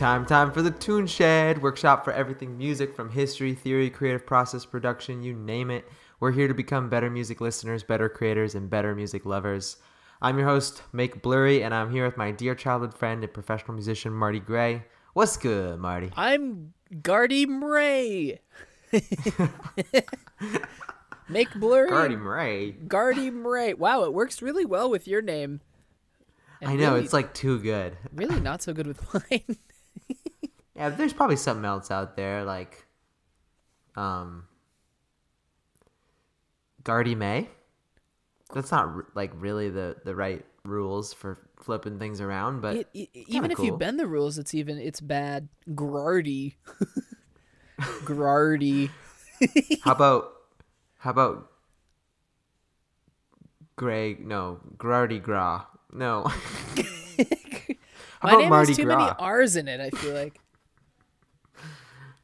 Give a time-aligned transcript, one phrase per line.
[0.00, 4.64] time, time for the Tune Shed workshop for everything music from history, theory, creative process,
[4.64, 5.86] production, you name it.
[6.20, 9.76] We're here to become better music listeners, better creators, and better music lovers.
[10.22, 13.74] I'm your host, Make Blurry, and I'm here with my dear childhood friend and professional
[13.74, 14.84] musician, Marty Gray.
[15.12, 16.10] What's good, Marty?
[16.16, 18.38] I'm Gardy Mray.
[21.28, 21.90] Make blurry.
[21.90, 22.70] Gardy Mray.
[22.70, 23.74] Gardy Mray.
[23.74, 25.60] Wow, it works really well with your name.
[26.62, 27.98] I know, really, it's like too good.
[28.14, 29.58] Really not so good with mine.
[30.80, 32.86] Yeah, there's probably something else out there, like
[33.96, 34.44] um
[36.82, 37.48] Gardy May.
[38.54, 43.08] That's not like really the the right rules for flipping things around, but it, it,
[43.12, 43.66] even if cool.
[43.66, 45.48] you bend the rules, it's even it's bad.
[45.68, 46.54] Grardy,
[47.80, 48.88] Grardy.
[49.82, 50.32] how about
[50.96, 51.50] how about
[53.76, 54.26] Greg?
[54.26, 55.66] No, Grardy Gra.
[55.92, 56.24] No.
[58.22, 58.96] My name Marty has too Gras?
[58.96, 59.78] many R's in it.
[59.78, 60.39] I feel like.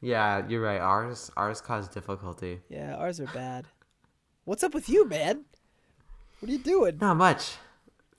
[0.01, 0.79] Yeah, you're right.
[0.79, 2.61] Ours ours cause difficulty.
[2.69, 3.65] Yeah, ours are bad.
[4.45, 5.45] What's up with you, man?
[6.39, 6.97] What are you doing?
[7.01, 7.55] Not much.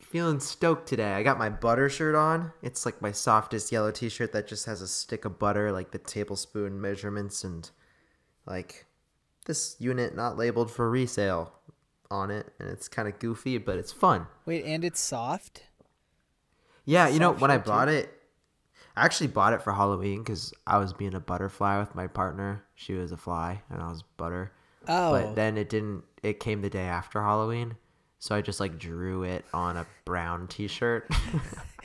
[0.01, 1.13] Feeling stoked today.
[1.13, 2.53] I got my butter shirt on.
[2.63, 5.99] It's like my softest yellow t-shirt that just has a stick of butter, like the
[5.99, 7.71] tablespoon measurements, and
[8.47, 8.87] like
[9.47, 11.53] this unit not labeled for resale
[12.11, 14.27] on it, and it's kind of goofy, but it's fun.
[14.47, 15.63] Wait, and it's soft.
[16.85, 17.93] Yeah, soft you know when I bought too.
[17.93, 18.18] it,
[18.99, 22.65] I actually bought it for Halloween because I was being a butterfly with my partner.
[22.75, 24.53] She was a fly, and I was butter.
[24.87, 26.05] Oh, but then it didn't.
[26.23, 27.77] It came the day after Halloween,
[28.19, 31.11] so I just like drew it on a brown T-shirt,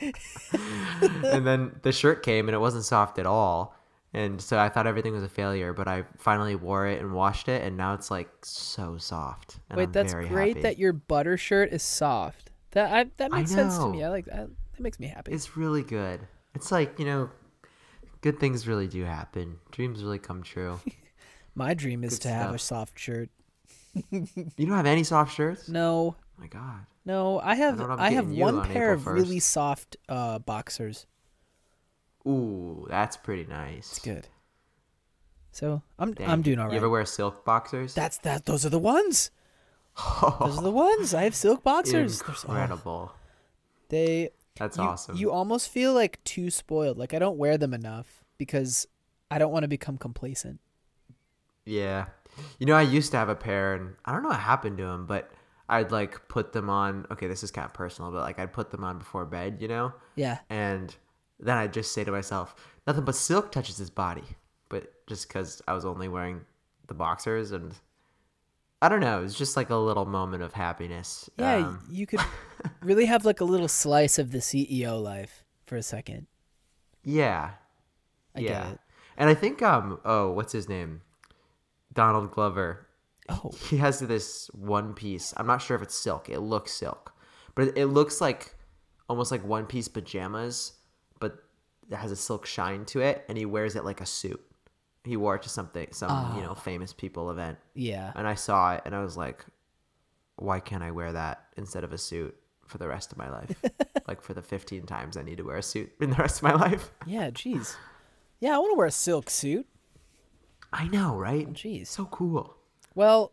[0.00, 3.76] and then the shirt came and it wasn't soft at all
[4.14, 7.48] and so I thought everything was a failure, but I finally wore it and washed
[7.48, 9.58] it, and now it's like so soft.
[9.74, 10.62] Wait, I'm that's great happy.
[10.62, 12.52] that your butter shirt is soft.
[12.70, 14.04] That I, that makes sense to me.
[14.04, 14.48] I like that.
[14.48, 15.32] That makes me happy.
[15.32, 16.20] It's really good.
[16.54, 17.30] It's like you know,
[18.20, 19.58] good things really do happen.
[19.70, 20.80] Dreams really come true.
[21.54, 22.42] My dream is good to stuff.
[22.42, 23.30] have a soft shirt.
[24.10, 24.26] you
[24.58, 25.68] don't have any soft shirts?
[25.68, 26.16] No.
[26.18, 26.86] Oh my God.
[27.04, 27.80] No, I have.
[27.80, 31.06] I, I have one on pair of really soft uh, boxers.
[32.26, 33.90] Ooh, that's pretty nice.
[33.90, 34.26] It's good.
[35.52, 36.28] So I'm Dang.
[36.28, 36.72] I'm doing all right.
[36.72, 37.94] You ever wear silk boxers?
[37.94, 38.46] That's that.
[38.46, 39.30] Those are the ones.
[40.40, 41.14] those are the ones.
[41.14, 42.20] I have silk boxers.
[42.22, 43.12] Incredible.
[43.12, 43.18] Oh,
[43.90, 44.30] they.
[44.56, 45.16] That's you, awesome.
[45.16, 46.98] You almost feel like too spoiled.
[46.98, 48.86] Like I don't wear them enough because
[49.30, 50.60] I don't want to become complacent.
[51.64, 52.06] Yeah,
[52.58, 54.84] you know I used to have a pair, and I don't know what happened to
[54.84, 55.32] them, but
[55.68, 57.06] I'd like put them on.
[57.10, 59.68] Okay, this is kind of personal, but like I'd put them on before bed, you
[59.68, 59.92] know.
[60.14, 60.38] Yeah.
[60.50, 60.94] And
[61.40, 62.54] then I'd just say to myself,
[62.86, 64.24] nothing but silk touches his body.
[64.68, 66.42] But just because I was only wearing
[66.86, 67.74] the boxers and
[68.82, 71.30] I don't know, it was just like a little moment of happiness.
[71.38, 72.20] Yeah, um, you could
[72.82, 76.26] really have like a little slice of the CEO life for a second.
[77.02, 77.52] Yeah.
[78.36, 78.74] I yeah.
[79.16, 81.02] And I think um oh, what's his name?
[81.92, 82.88] Donald Glover.
[83.28, 83.52] Oh.
[83.70, 85.32] He has this one piece.
[85.36, 86.28] I'm not sure if it's silk.
[86.28, 87.14] It looks silk.
[87.54, 88.54] But it looks like
[89.08, 90.72] almost like one piece pajamas
[91.24, 91.42] but
[91.90, 94.44] it has a silk shine to it, and he wears it like a suit.
[95.04, 96.36] He wore it to something, some oh.
[96.36, 97.58] you know, famous people event.
[97.74, 98.12] Yeah.
[98.16, 99.44] And I saw it, and I was like,
[100.36, 102.34] why can't I wear that instead of a suit
[102.66, 103.62] for the rest of my life?
[104.08, 106.42] like for the 15 times I need to wear a suit in the rest of
[106.44, 106.90] my life.
[107.06, 107.76] Yeah, jeez.
[108.40, 109.66] Yeah, I want to wear a silk suit.
[110.72, 111.52] I know, right?
[111.52, 111.86] Jeez.
[111.86, 112.56] So cool.
[112.94, 113.32] Well,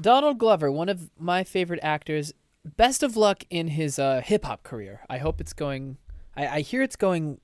[0.00, 2.32] Donald Glover, one of my favorite actors.
[2.64, 5.00] Best of luck in his uh, hip hop career.
[5.10, 5.96] I hope it's going.
[6.36, 7.40] I, I hear it's going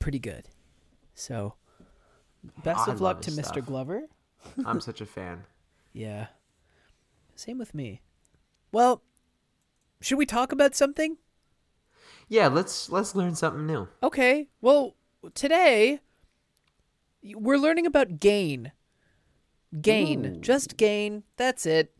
[0.00, 0.48] pretty good.
[1.14, 1.54] So,
[2.62, 3.52] best I of luck to stuff.
[3.54, 3.64] Mr.
[3.64, 4.02] Glover.
[4.66, 5.44] I'm such a fan.
[5.92, 6.26] Yeah.
[7.34, 8.02] Same with me.
[8.72, 9.02] Well,
[10.00, 11.16] should we talk about something?
[12.28, 13.88] Yeah, let's let's learn something new.
[14.02, 14.48] Okay.
[14.60, 14.96] Well,
[15.34, 16.00] today
[17.34, 18.72] we're learning about gain.
[19.80, 20.40] Gain, Ooh.
[20.40, 21.24] just gain.
[21.36, 21.92] That's it.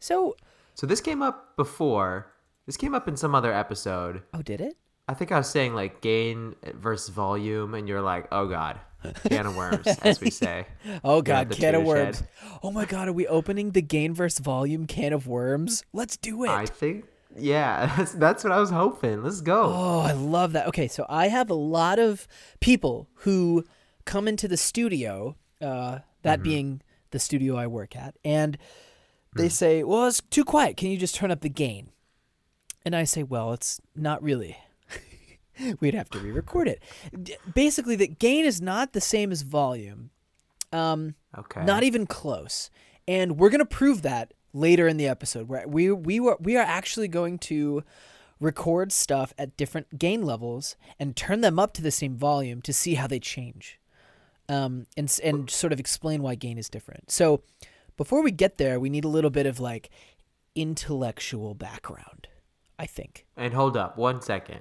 [0.00, 0.36] So,
[0.74, 2.32] so this came up before.
[2.66, 4.22] This came up in some other episode.
[4.34, 4.76] Oh, did it?
[5.08, 8.78] I think I was saying like gain versus volume, and you're like, oh god,
[9.28, 10.66] can of worms, as we say.
[11.04, 12.18] oh god, can of worms.
[12.18, 12.28] Shed.
[12.62, 15.84] Oh my god, are we opening the gain versus volume can of worms?
[15.92, 16.50] Let's do it.
[16.50, 17.04] I think.
[17.36, 19.22] Yeah, that's, that's what I was hoping.
[19.22, 19.72] Let's go.
[19.74, 20.66] Oh, I love that.
[20.68, 22.26] Okay, so I have a lot of
[22.60, 23.64] people who
[24.04, 26.42] come into the studio, uh, that mm-hmm.
[26.42, 28.58] being the studio I work at, and
[29.36, 29.52] they mm.
[29.52, 30.76] say, "Well, it's too quiet.
[30.76, 31.90] Can you just turn up the gain?"
[32.84, 34.56] And I say, "Well, it's not really.
[35.80, 36.82] we'd have to re-record it.
[37.54, 40.10] basically, the gain is not the same as volume.
[40.72, 41.64] Um, okay.
[41.64, 42.70] Not even close.
[43.06, 45.48] And we're gonna prove that later in the episode.
[45.48, 47.82] Where we we were we are actually going to
[48.40, 52.72] record stuff at different gain levels and turn them up to the same volume to
[52.72, 53.80] see how they change,
[54.48, 57.10] um, and and sort of explain why gain is different.
[57.10, 57.42] So,
[57.96, 59.90] before we get there, we need a little bit of like
[60.54, 62.28] intellectual background.
[62.78, 63.26] I think.
[63.36, 64.60] And hold up, one second.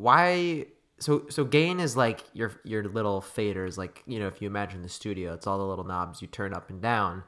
[0.00, 0.66] Why?
[0.98, 3.76] So so gain is like your your little faders.
[3.76, 6.54] Like you know, if you imagine the studio, it's all the little knobs you turn
[6.54, 7.22] up and down.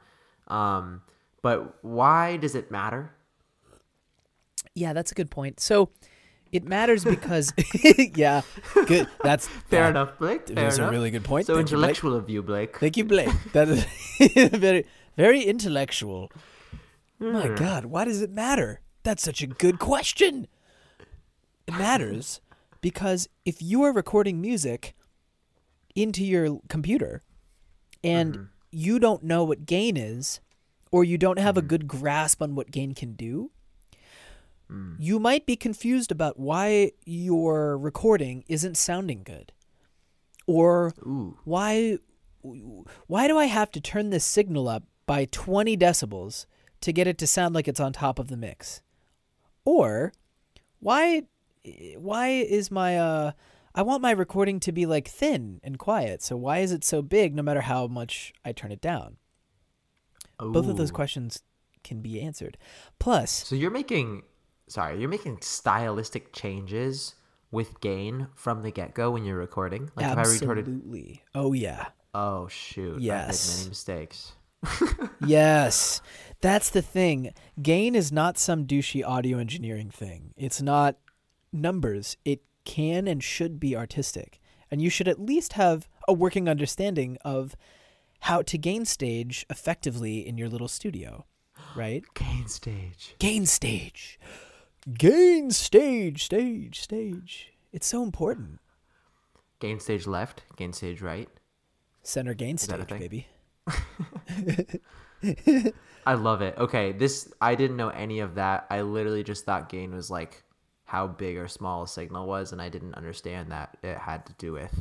[0.47, 1.01] Um,
[1.43, 3.11] but why does it matter?
[4.75, 5.59] Yeah, that's a good point.
[5.59, 5.89] So,
[6.51, 7.53] it matters because
[8.15, 8.41] yeah,
[8.87, 9.07] good.
[9.23, 10.47] That's Fair that- enough, Blake.
[10.47, 11.45] Fair That's a really good point.
[11.45, 12.77] So Thank you, intellectual of you, Blake.
[12.79, 13.29] Thank you, Blake.
[13.53, 13.85] That is
[14.19, 14.85] very,
[15.15, 16.31] very intellectual.
[17.19, 17.55] My Hmm.
[17.55, 18.81] God, why does it matter?
[19.03, 20.47] That's such a good question.
[21.67, 22.41] It matters
[22.83, 24.93] because if you are recording music
[25.95, 27.23] into your computer
[28.03, 28.43] and Mm-hmm.
[28.71, 30.39] you don't know what gain is,
[30.91, 33.49] or you don't have a good grasp on what gain can do,
[34.71, 34.95] Mm.
[34.97, 39.51] you might be confused about why your recording isn't sounding good.
[40.47, 41.37] Or Ooh.
[41.43, 41.97] why
[43.07, 46.45] why do I have to turn this signal up by 20 decibels
[46.81, 48.81] to get it to sound like it's on top of the mix?
[49.65, 50.11] Or
[50.79, 51.23] why
[51.97, 53.31] why is my uh
[53.75, 56.21] I want my recording to be like thin and quiet.
[56.21, 59.17] So why is it so big no matter how much I turn it down?
[60.37, 61.41] Both of those questions
[61.83, 62.57] can be answered.
[62.99, 64.23] Plus, So you're making,
[64.67, 67.15] sorry, you're making stylistic changes
[67.51, 69.89] with gain from the get go when you're recording.
[69.95, 71.23] Like if I recorded, absolutely.
[71.33, 71.87] Oh yeah.
[72.13, 73.57] oh shoot, I made Yes.
[73.57, 74.33] many mistakes.
[75.25, 76.01] Yes.
[76.41, 77.33] That's the thing.
[77.61, 80.33] Gain is not some douchey audio engineering thing.
[80.37, 80.97] It's not
[81.53, 82.17] numbers.
[82.25, 84.39] It can and should be artistic.
[84.71, 87.55] And you should at least have a working understanding of
[88.21, 91.25] how to gain stage effectively in your little studio,
[91.75, 92.03] right?
[92.15, 93.15] Gain stage.
[93.19, 94.19] Gain stage.
[94.97, 97.53] Gain stage, stage, stage.
[97.71, 98.59] It's so important.
[99.59, 100.43] Gain stage left.
[100.57, 101.29] Gain stage right.
[102.01, 103.27] Center gain stage, baby.
[106.05, 106.57] I love it.
[106.57, 108.65] Okay, this I didn't know any of that.
[108.69, 110.43] I literally just thought gain was like
[110.93, 114.33] how big or small a signal was, and I didn't understand that it had to
[114.33, 114.71] do with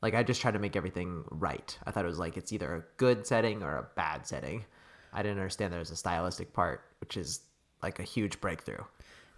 [0.00, 1.78] like I just tried to make everything right.
[1.86, 4.64] I thought it was like it's either a good setting or a bad setting.
[5.12, 7.40] I didn't understand there was a stylistic part, which is
[7.82, 8.84] like a huge breakthrough.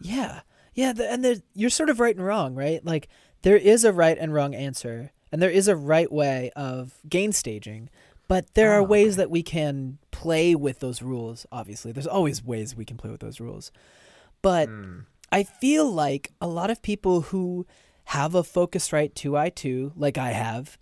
[0.00, 0.42] Yeah.
[0.72, 2.84] Yeah, the, and there, you're sort of right and wrong, right?
[2.84, 3.08] Like
[3.42, 7.32] there is a right and wrong answer, and there is a right way of gain
[7.32, 7.90] staging,
[8.28, 11.90] but there are Oh, ways that we can play with those rules, obviously.
[11.92, 13.72] There's always ways we can play with those rules.
[14.42, 15.00] But hmm.
[15.34, 17.66] I feel like a lot of people who
[18.04, 20.78] have a Focusrite 2i2 like I have,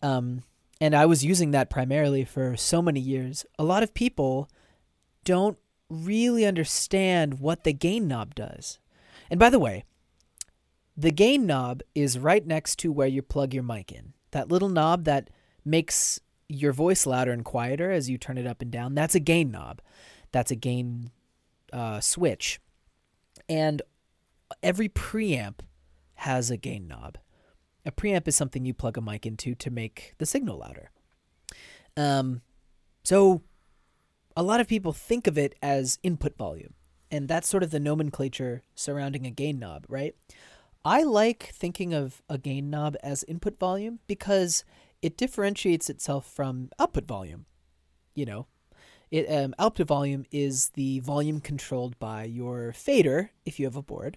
[0.00, 0.44] um,
[0.80, 4.48] and I was using that primarily for so many years, a lot of people
[5.24, 5.58] don't
[5.90, 8.78] really understand what the gain knob does.
[9.30, 9.84] And by the way,
[10.96, 14.14] the gain knob is right next to where you plug your mic in.
[14.30, 15.28] That little knob that
[15.66, 16.18] makes
[16.48, 19.50] your voice louder and quieter as you turn it up and down, that's a gain
[19.50, 19.82] knob.
[20.30, 21.10] That's a gain
[21.74, 22.58] uh, switch.
[23.52, 23.82] And
[24.62, 25.56] every preamp
[26.14, 27.18] has a gain knob.
[27.84, 30.90] A preamp is something you plug a mic into to make the signal louder.
[31.94, 32.40] Um,
[33.04, 33.42] so
[34.34, 36.72] a lot of people think of it as input volume,
[37.10, 40.14] and that's sort of the nomenclature surrounding a gain knob, right?
[40.82, 44.64] I like thinking of a gain knob as input volume because
[45.02, 47.44] it differentiates itself from output volume.
[48.14, 48.46] You know,
[49.12, 53.82] it um, output volume is the volume controlled by your fader if you have a
[53.82, 54.16] board,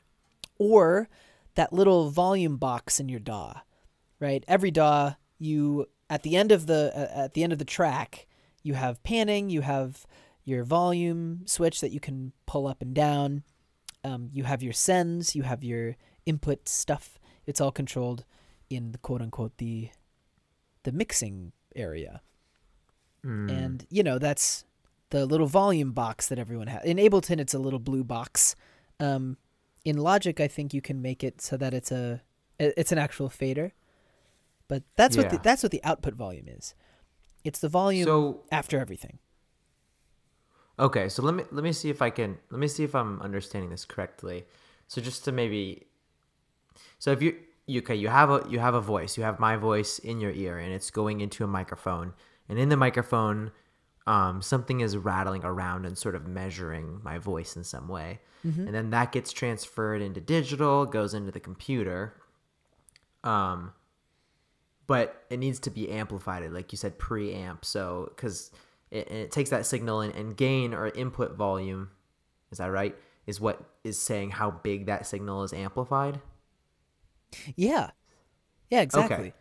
[0.58, 1.10] or
[1.56, 3.56] that little volume box in your DAW,
[4.22, 4.44] right?
[4.48, 8.26] Every DAW, you at the end of the uh, at the end of the track,
[8.64, 10.06] you have panning, you have
[10.46, 13.44] your volume switch that you can pull up and down.
[14.06, 17.20] Um, you have your sends, you have your input stuff.
[17.46, 18.24] It's all controlled
[18.70, 19.90] in the quote unquote the
[20.84, 22.22] the mixing area.
[23.26, 23.52] Mm.
[23.52, 24.64] And you know, that's
[25.10, 26.84] the little volume box that everyone has.
[26.84, 28.56] In Ableton it's a little blue box.
[29.00, 29.38] Um,
[29.84, 32.22] in Logic I think you can make it so that it's a
[32.60, 33.74] it's an actual fader.
[34.68, 35.42] But that's what the, Yeah.
[35.44, 36.74] that's what the output volume is.
[37.44, 39.20] It's the volume So after everything.
[40.78, 43.22] Okay, so let me let me see if I can let me see if I'm
[43.22, 44.46] understanding this correctly.
[44.88, 45.88] So just to maybe
[47.00, 47.36] So if you
[47.68, 50.32] you okay, you have a you have a voice, you have my voice in your
[50.32, 52.14] ear and it's going into a microphone.
[52.50, 53.52] And in the microphone
[54.08, 58.20] um, something is rattling around and sort of measuring my voice in some way.
[58.68, 62.14] And then that gets transferred into digital, goes into the computer.
[63.24, 63.74] Um
[64.88, 68.52] but it needs to be amplified like you said preamp so because
[68.92, 71.90] it, it takes that signal and, and gain or input volume
[72.52, 72.96] is that right
[73.26, 76.22] is what is saying how big that signal is amplified.
[77.56, 77.92] Yeah.
[78.70, 79.34] Yeah, exactly.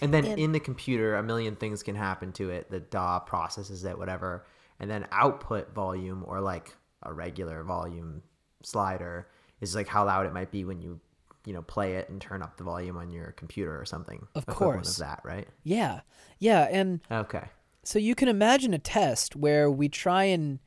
[0.00, 2.70] And then And- in the computer, a million things can happen to it.
[2.70, 4.46] The DAW processes it, whatever.
[4.80, 8.22] And then output volume or like a regular volume
[8.62, 9.28] slider
[9.60, 11.00] is like how loud it might be when you,
[11.46, 14.26] you know, play it and turn up the volume on your computer or something.
[14.34, 14.98] Of course.
[14.98, 15.48] Of that, right?
[15.62, 16.00] Yeah.
[16.38, 17.48] Yeah, and Okay.
[17.84, 20.58] so you can imagine a test where we try and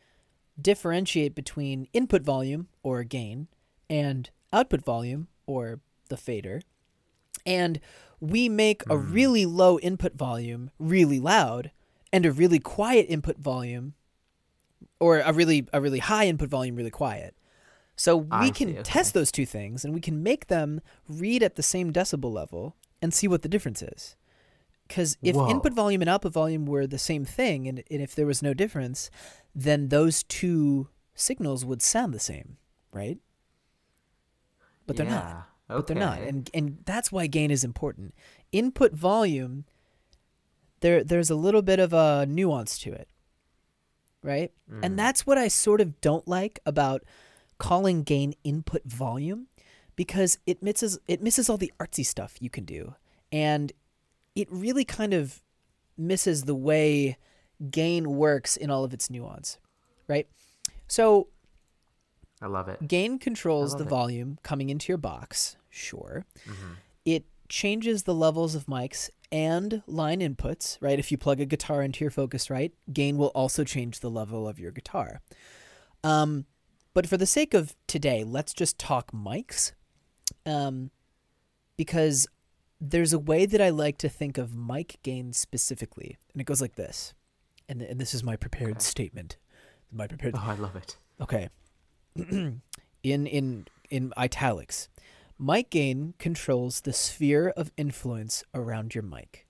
[0.59, 3.47] differentiate between input volume or gain
[3.89, 6.61] and output volume or the fader.
[7.45, 7.79] And
[8.19, 9.13] we make a mm.
[9.13, 11.71] really low input volume really loud
[12.11, 13.93] and a really quiet input volume
[14.99, 17.35] or a really a really high input volume really quiet.
[17.95, 18.83] So we I can see, okay.
[18.83, 22.75] test those two things and we can make them read at the same decibel level
[23.01, 24.15] and see what the difference is.
[24.87, 25.49] Because if Whoa.
[25.49, 28.55] input volume and output volume were the same thing, and, and if there was no
[28.55, 29.11] difference,
[29.53, 32.57] then those two signals would sound the same,
[32.91, 33.19] right?
[34.87, 35.48] But they're not.
[35.77, 36.27] But they're not, okay.
[36.27, 38.15] and and that's why gain is important.
[38.51, 39.65] Input volume,
[40.79, 43.07] there there's a little bit of a nuance to it,
[44.23, 44.51] right?
[44.71, 44.79] Mm.
[44.83, 47.03] And that's what I sort of don't like about
[47.59, 49.47] calling gain input volume,
[49.95, 52.95] because it misses it misses all the artsy stuff you can do,
[53.31, 53.71] and
[54.35, 55.43] it really kind of
[55.97, 57.17] misses the way
[57.69, 59.59] gain works in all of its nuance,
[60.07, 60.27] right?
[60.87, 61.27] So
[62.41, 62.87] I love it.
[62.87, 63.89] gain controls the it.
[63.89, 66.25] volume coming into your box, sure.
[66.47, 66.73] Mm-hmm.
[67.05, 70.99] It changes the levels of mics and line inputs, right?
[70.99, 74.59] If you plug a guitar into your Focusrite, gain will also change the level of
[74.59, 75.21] your guitar.
[76.03, 76.45] Um,
[76.93, 79.73] but for the sake of today, let's just talk mics.
[80.45, 80.91] Um,
[81.77, 82.27] because
[82.81, 86.61] there's a way that I like to think of mic gain specifically, and it goes
[86.61, 87.13] like this.
[87.67, 88.79] And, and this is my prepared Okay.
[88.79, 89.37] statement.
[89.91, 90.97] My prepared Oh, I love it.
[91.21, 91.49] Okay.
[92.15, 92.61] in
[93.03, 94.89] in in italics.
[95.41, 99.47] Mic gain controls the sphere of influence around your mic.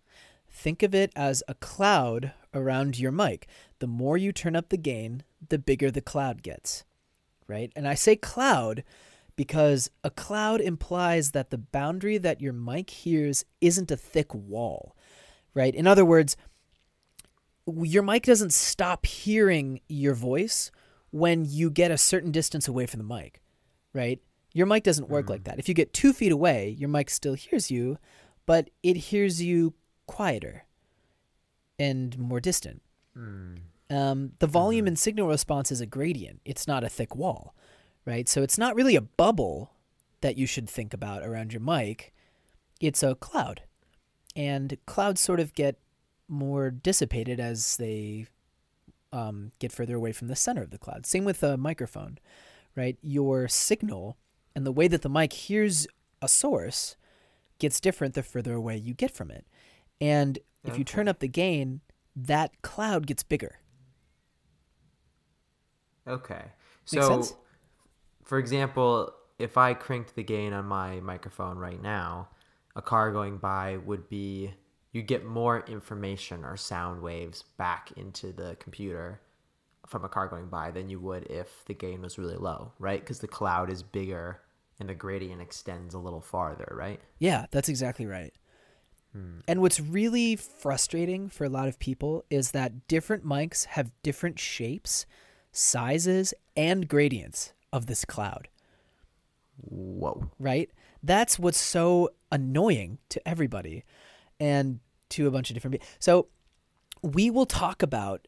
[0.48, 3.48] Think of it as a cloud around your mic.
[3.80, 6.84] The more you turn up the gain, the bigger the cloud gets.
[7.48, 7.72] Right?
[7.76, 8.84] And I say cloud
[9.36, 14.96] because a cloud implies that the boundary that your mic hears isn't a thick wall.
[15.56, 15.74] Right?
[15.74, 16.38] In other words,
[17.66, 20.70] your mic doesn't stop hearing your voice
[21.10, 23.42] when you get a certain distance away from the mic,
[23.94, 24.20] right?
[24.54, 25.60] Your mic doesn't work like that.
[25.60, 27.98] If you get two feet away, your mic still hears you,
[28.46, 29.74] but it hears you
[30.08, 30.66] quieter
[31.78, 32.82] and more distant.
[33.16, 33.60] Mm.
[33.92, 36.42] Um, the volume and signal response is a gradient.
[36.46, 37.56] It's not a thick wall,
[38.06, 38.28] right?
[38.28, 39.72] So it's not really a bubble
[40.22, 42.14] that you should think about around your mic.
[42.82, 43.62] It's a cloud,
[44.36, 45.80] and clouds sort of get
[46.28, 48.28] more dissipated as they
[49.12, 51.06] um, get further away from the center of the cloud.
[51.06, 52.20] Same with a microphone,
[52.76, 52.98] right?
[53.02, 54.18] Your signal
[54.60, 55.88] and the way that the mic hears
[56.22, 56.98] a source
[57.60, 59.48] gets different the further away you get from it.
[60.02, 61.80] And if you turn up the gain,
[62.14, 63.60] that cloud gets bigger.
[66.06, 66.42] Okay.
[66.84, 67.24] So,
[68.26, 72.28] for example, if I cranked the gain on my microphone right now,
[72.76, 74.54] a car going by would be
[74.92, 79.22] you get more information or sound waves back into the computer
[79.88, 83.00] from a car going by than you would if the gain was really low, right?
[83.00, 84.42] Because the cloud is bigger
[84.80, 87.00] and the gradient extends a little farther, right?
[87.20, 88.34] Yeah, that's exactly right.
[89.14, 89.40] Hmm.
[89.48, 94.40] And what's really frustrating for a lot of people is that different mics have different
[94.40, 95.06] shapes,
[95.52, 98.48] sizes, and gradients of this cloud,
[99.58, 100.30] Whoa.
[100.40, 100.70] right?
[101.04, 103.84] That's what's so annoying to everybody
[104.40, 105.88] and to a bunch of different people.
[106.00, 106.28] So
[107.02, 108.28] we will talk about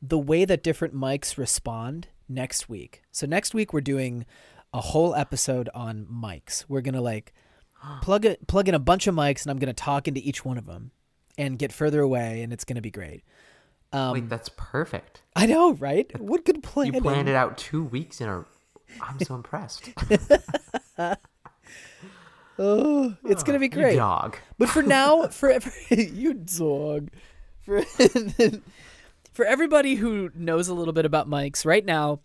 [0.00, 3.02] the way that different mics respond next week.
[3.12, 4.26] So next week we're doing
[4.72, 6.64] a whole episode on mics.
[6.68, 7.32] We're going to like
[8.02, 10.44] plug it plug in a bunch of mics and I'm going to talk into each
[10.44, 10.90] one of them
[11.38, 13.22] and get further away and it's going to be great.
[13.92, 15.22] Um, Wait, that's perfect.
[15.36, 16.18] I know, right?
[16.18, 16.94] What good planning.
[16.94, 18.44] You planned it out two weeks in a.
[19.00, 19.90] I'm so impressed.
[22.58, 23.96] Oh, it's going to be You great.
[23.96, 24.36] dog.
[24.58, 27.10] But for now, for, for you dog,
[27.62, 27.82] for
[29.32, 32.20] for everybody who knows a little bit about mics, right now,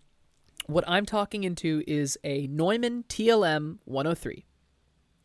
[0.68, 4.46] what I'm talking into is a Neumann TLM 103,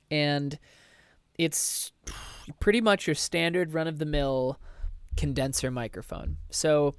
[0.10, 0.58] and
[1.38, 1.92] it's
[2.60, 4.60] pretty much your standard run of the mill
[5.16, 6.38] condenser microphone.
[6.50, 6.96] So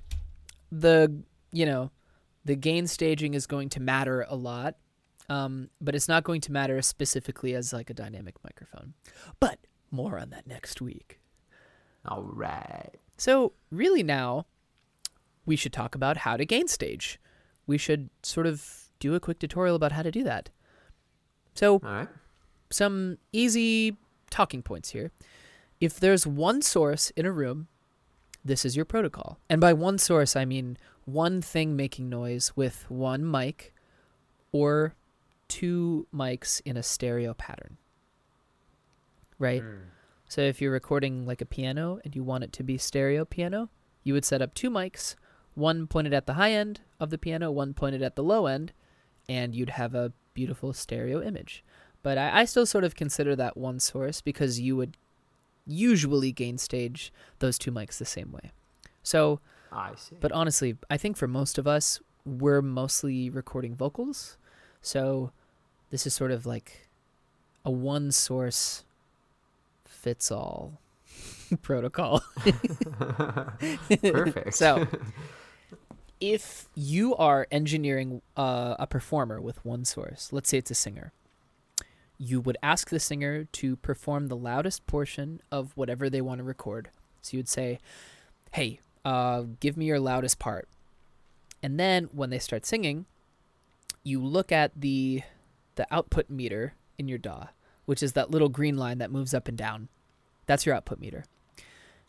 [0.71, 1.23] the
[1.53, 1.91] you know
[2.45, 4.77] the gain staging is going to matter a lot
[5.29, 8.95] um, but it's not going to matter specifically as like a dynamic microphone.
[9.41, 9.59] But
[9.91, 11.21] more on that next week.
[12.07, 12.91] All right.
[13.17, 14.47] So really now,
[15.47, 17.19] we should talk about how to gain stage.
[17.67, 20.51] We should sort of do a quick tutorial about how to do that.
[21.55, 22.09] So, right.
[22.71, 23.97] some easy
[24.31, 25.13] talking points here.
[25.81, 27.69] If there's one source in a room,
[28.45, 29.39] this is your protocol.
[29.49, 33.73] And by one source, I mean one thing making noise with one mic
[34.53, 34.95] or
[35.49, 37.77] two mics in a stereo pattern.
[39.39, 39.63] Right?
[39.63, 39.89] Hmm.
[40.29, 43.71] So if you're recording like a piano and you want it to be stereo piano,
[44.03, 45.15] you would set up two mics,
[45.55, 48.73] one pointed at the high end of the piano, one pointed at the low end,
[49.29, 51.65] and you'd have a beautiful stereo image.
[52.03, 54.97] But I, I still sort of consider that one source because you would
[55.67, 58.53] usually gain stage those two mics the same way.
[59.03, 59.41] So,
[59.73, 60.17] I see.
[60.21, 64.37] but honestly, I think for most of us, we're mostly recording vocals.
[64.81, 65.33] So
[65.91, 66.89] this is sort of like
[67.65, 68.85] a one source
[69.87, 70.81] fits all
[71.63, 72.23] protocol.
[74.03, 74.55] Perfect.
[74.55, 74.87] So,
[76.33, 81.13] if you are engineering uh, a performer with one source, let's say it's a singer,
[82.17, 86.45] you would ask the singer to perform the loudest portion of whatever they want to
[86.45, 86.89] record.
[87.21, 87.79] So you would say,
[88.53, 90.67] "Hey, uh, give me your loudest part,"
[91.63, 93.05] and then when they start singing,
[94.03, 95.23] you look at the
[95.75, 97.49] the output meter in your DAW,
[97.85, 99.89] which is that little green line that moves up and down.
[100.47, 101.25] That's your output meter.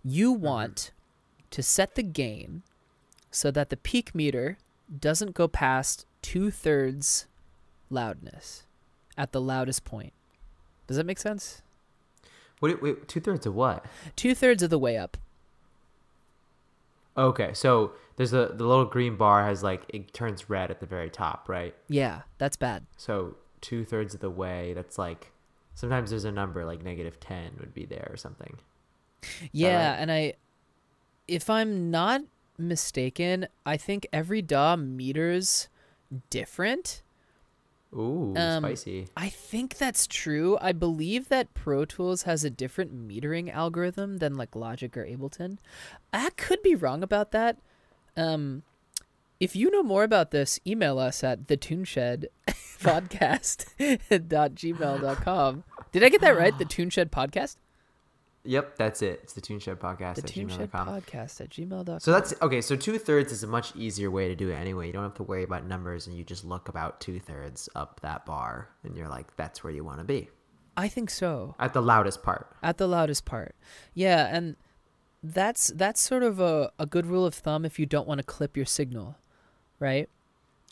[0.03, 0.91] You want
[1.49, 2.63] to set the gain
[3.35, 4.57] so that the peak meter
[4.99, 7.27] doesn't go past two thirds
[7.89, 8.63] loudness
[9.17, 10.13] at the loudest point.
[10.87, 11.61] Does that make sense?
[12.61, 13.85] Wait, wait, two thirds of what?
[14.15, 15.17] Two thirds of the way up.
[17.17, 20.85] Okay, so there's a the little green bar has like it turns red at the
[20.85, 21.75] very top, right?
[21.89, 22.85] Yeah, that's bad.
[22.95, 25.31] So two thirds of the way, that's like
[25.73, 28.57] sometimes there's a number like negative ten would be there or something.
[29.51, 29.99] Yeah, right?
[29.99, 30.33] and I,
[31.27, 32.21] if I'm not
[32.57, 35.67] mistaken, I think every DAW meters
[36.29, 37.01] different.
[37.93, 39.07] Ooh, Um, spicy.
[39.15, 40.57] I think that's true.
[40.59, 45.57] I believe that Pro Tools has a different metering algorithm than like Logic or Ableton.
[46.11, 47.57] I could be wrong about that.
[48.17, 48.63] Um,
[49.39, 52.27] if you know more about this, email us at the Tune Shed
[52.79, 53.65] podcast
[54.27, 55.63] dot gmail.com.
[55.91, 56.57] Did I get that right?
[56.57, 57.55] The Tune Shed podcast?
[58.45, 59.19] Yep, that's it.
[59.23, 60.87] It's the Tune Shed podcast The at Tune Shed gmail.com.
[60.87, 61.99] podcast at gmail.com.
[61.99, 62.61] So that's okay.
[62.61, 64.87] So two thirds is a much easier way to do it anyway.
[64.87, 67.99] You don't have to worry about numbers, and you just look about two thirds up
[68.01, 70.29] that bar, and you're like, that's where you want to be
[70.77, 71.55] I think so.
[71.59, 72.55] at the loudest part.
[72.61, 73.55] At the loudest part.
[73.93, 74.55] Yeah, and
[75.23, 78.23] that's that's sort of a, a good rule of thumb if you don't want to
[78.23, 79.17] clip your signal,
[79.79, 80.09] right?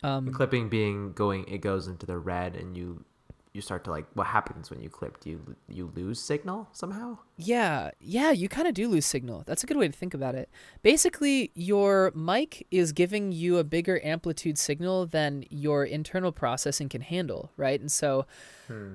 [0.04, 3.06] Um, clipping being going, it goes into the red, and you
[3.54, 4.06] you start to like.
[4.16, 5.20] What happens when you clip?
[5.20, 7.20] Do you you lose signal somehow?
[7.38, 9.44] Yeah, yeah, you kind of do lose signal.
[9.46, 10.50] That's a good way to think about it.
[10.82, 17.02] Basically, your mic is giving you a bigger amplitude signal than your internal processing can
[17.02, 17.80] handle, right?
[17.80, 18.26] And so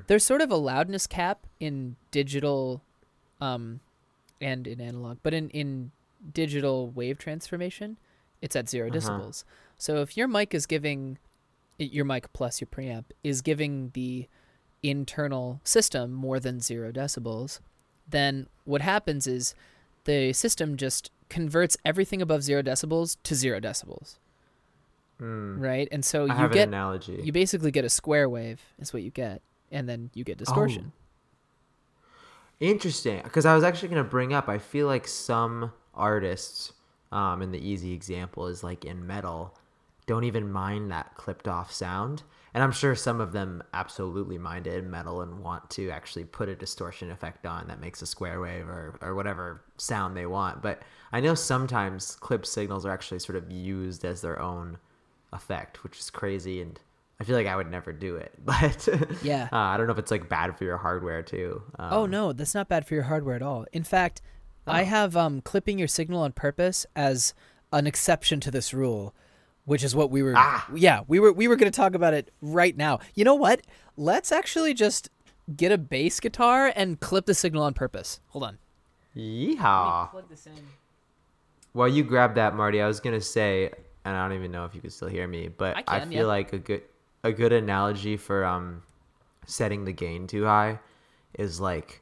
[0.08, 2.82] there's sort of a loudness cap in digital
[3.40, 3.80] um
[4.40, 5.92] and in analog, but in in
[6.32, 7.96] digital wave transformation,
[8.42, 8.98] it's at 0 Uh-huh.
[8.98, 9.44] decibels.
[9.76, 11.18] So if your mic is giving
[11.78, 14.26] your mic plus your preamp is giving the
[14.82, 17.60] internal system more than 0 decibels,
[18.08, 19.54] then what happens is
[20.04, 24.16] the system just converts everything above zero decibels to zero decibels,
[25.18, 25.60] Hmm.
[25.60, 25.88] right?
[25.92, 27.20] And so I you have get an analogy.
[27.22, 30.92] you basically get a square wave is what you get, and then you get distortion.
[32.60, 34.48] Interesting, because I was actually gonna bring up.
[34.48, 36.72] I feel like some artists,
[37.12, 39.54] um, and the easy example is like in metal,
[40.06, 42.22] don't even mind that clipped off sound,
[42.58, 46.56] and I'm sure some of them absolutely minded metal and want to actually put a
[46.56, 50.60] distortion effect on that makes a square wave or or whatever sound they want.
[50.60, 54.78] But I know sometimes clip signals are actually sort of used as their own
[55.32, 56.80] effect, which is crazy and.
[57.20, 58.88] I feel like I would never do it, but
[59.22, 59.48] Yeah.
[59.52, 61.62] uh, I don't know if it's like bad for your hardware too.
[61.78, 63.66] Um, oh no, that's not bad for your hardware at all.
[63.72, 64.20] In fact,
[64.68, 64.84] I Oh.
[64.84, 67.34] have um, clipping your signal on purpose as
[67.72, 69.14] an exception to this rule,
[69.68, 70.32] which is what we were.
[70.34, 70.66] Ah.
[70.74, 73.00] Yeah, we were we were going to talk about it right now.
[73.14, 73.60] You know what?
[73.98, 75.10] Let's actually just
[75.54, 78.20] get a bass guitar and clip the signal on purpose.
[78.28, 78.58] Hold on.
[79.14, 80.10] Yeehaw.
[80.10, 80.52] Plug this in.
[81.74, 83.70] While you grab that, Marty, I was gonna say,
[84.06, 86.12] and I don't even know if you can still hear me, but I I, feel
[86.12, 86.24] yeah.
[86.24, 86.82] like a good
[87.22, 88.82] a good analogy for um
[89.46, 90.78] setting the gain too high
[91.38, 92.00] is like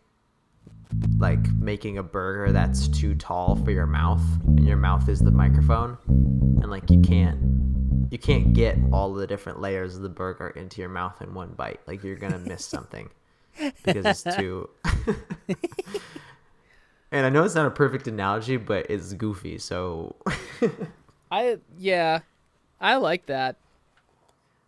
[1.18, 5.30] like making a burger that's too tall for your mouth and your mouth is the
[5.30, 5.96] microphone
[6.62, 7.38] and like you can't
[8.10, 11.52] you can't get all the different layers of the burger into your mouth in one
[11.54, 13.10] bite like you're gonna miss something
[13.84, 14.68] because it's too
[17.10, 20.14] and i know it's not a perfect analogy but it's goofy so
[21.30, 22.20] I yeah,
[22.80, 23.56] I like that.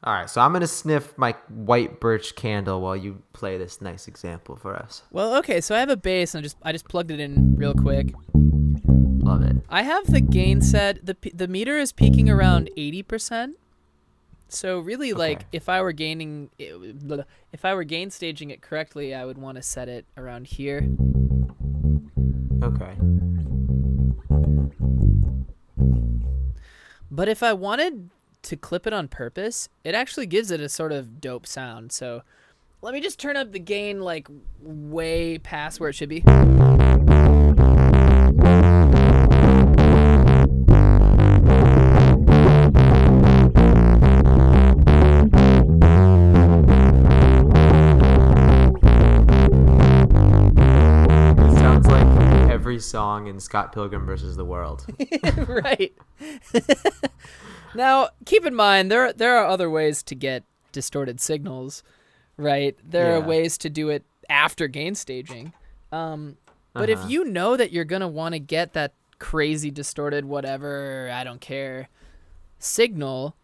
[0.04, 4.06] All right, so I'm gonna sniff my white birch candle while you play this nice
[4.06, 5.02] example for us.
[5.11, 7.56] Well, okay, so I have a bass and I just I just plugged it in
[7.56, 8.14] real quick.
[8.34, 9.56] Love it.
[9.68, 11.04] I have the gain set.
[11.04, 13.56] the The meter is peaking around eighty percent.
[14.48, 19.24] So really, like if I were gaining, if I were gain staging it correctly, I
[19.24, 20.88] would want to set it around here.
[22.62, 22.94] Okay.
[27.11, 28.11] But if I wanted
[28.42, 31.92] to clip it on purpose, it actually gives it a sort of dope sound.
[31.92, 32.22] So
[32.81, 34.29] let me just turn up the gain like
[34.61, 36.22] way past where it should be.
[51.59, 54.87] Sounds like every song in Scott Pilgrim versus the World.
[55.48, 55.92] right.
[57.74, 61.83] now, keep in mind there there are other ways to get distorted signals,
[62.37, 62.76] right?
[62.88, 65.52] There are ways to do it after gain staging.
[65.92, 66.37] Um,
[66.74, 67.04] but Uh-huh.
[67.04, 71.40] if you know that you're gonna want to get that crazy distorted whatever I don't
[71.40, 71.88] care
[72.59, 73.35] signal,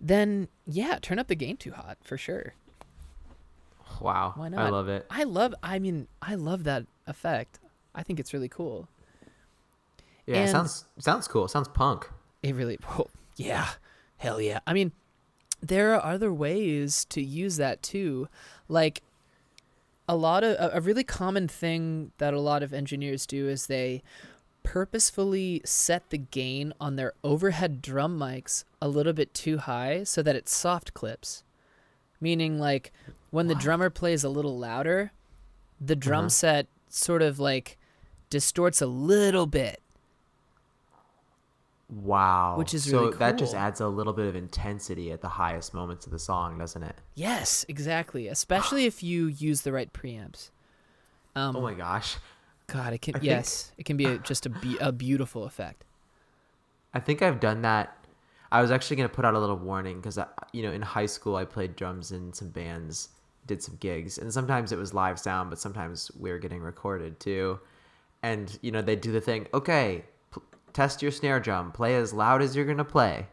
[0.00, 2.54] then yeah, turn up the gain too hot for sure.
[4.00, 4.32] Wow.
[4.36, 4.60] Why not?
[4.66, 5.06] I love it.
[5.10, 5.54] I love.
[5.62, 7.58] I mean, I love that effect.
[7.94, 8.88] I think it's really cool.
[10.26, 11.48] Yeah, it And- sounds sounds cool.
[11.48, 12.08] Sounds punk.
[12.42, 13.08] It really, oh,
[13.46, 13.68] yeah,
[14.18, 14.60] hell yeah.
[14.66, 14.92] I mean,
[15.60, 18.28] there are other ways to use that too.
[18.68, 19.02] Like,
[20.08, 24.02] a lot of, a, really common thing that a lot of engineers do is they
[24.62, 30.22] purposefully set the gain on their overhead drum mics a little bit too high so
[30.22, 31.44] that it soft clips.
[32.20, 32.92] Meaning, like,
[33.30, 35.12] when the drummer plays a little louder,
[35.80, 36.28] the drum Uh-huh.
[36.30, 37.78] set sort of like
[38.28, 39.80] distorts a little bit.
[41.90, 42.56] Wow.
[42.56, 45.74] Which is so really that just adds a little bit of intensity at the highest
[45.74, 46.96] moments of the song, doesn't it?
[47.14, 48.28] Yes, exactly.
[48.28, 50.50] Especially if you use the right preamps.
[51.34, 52.16] Um, Oh my gosh.
[52.68, 53.16] God, it can.
[53.16, 55.84] I think- yes, it can be a, just a be- a beautiful effect.
[56.94, 57.96] I think I've done that.
[58.52, 60.18] I was actually going to put out a little warning because,
[60.52, 63.10] you know, in high school, I played drums in some bands,
[63.46, 67.20] did some gigs, and sometimes it was live sound, but sometimes we were getting recorded
[67.20, 67.60] too.
[68.24, 70.04] And, you know, they'd do the thing, okay,
[70.72, 73.26] test your snare drum, play as loud as you're going to play,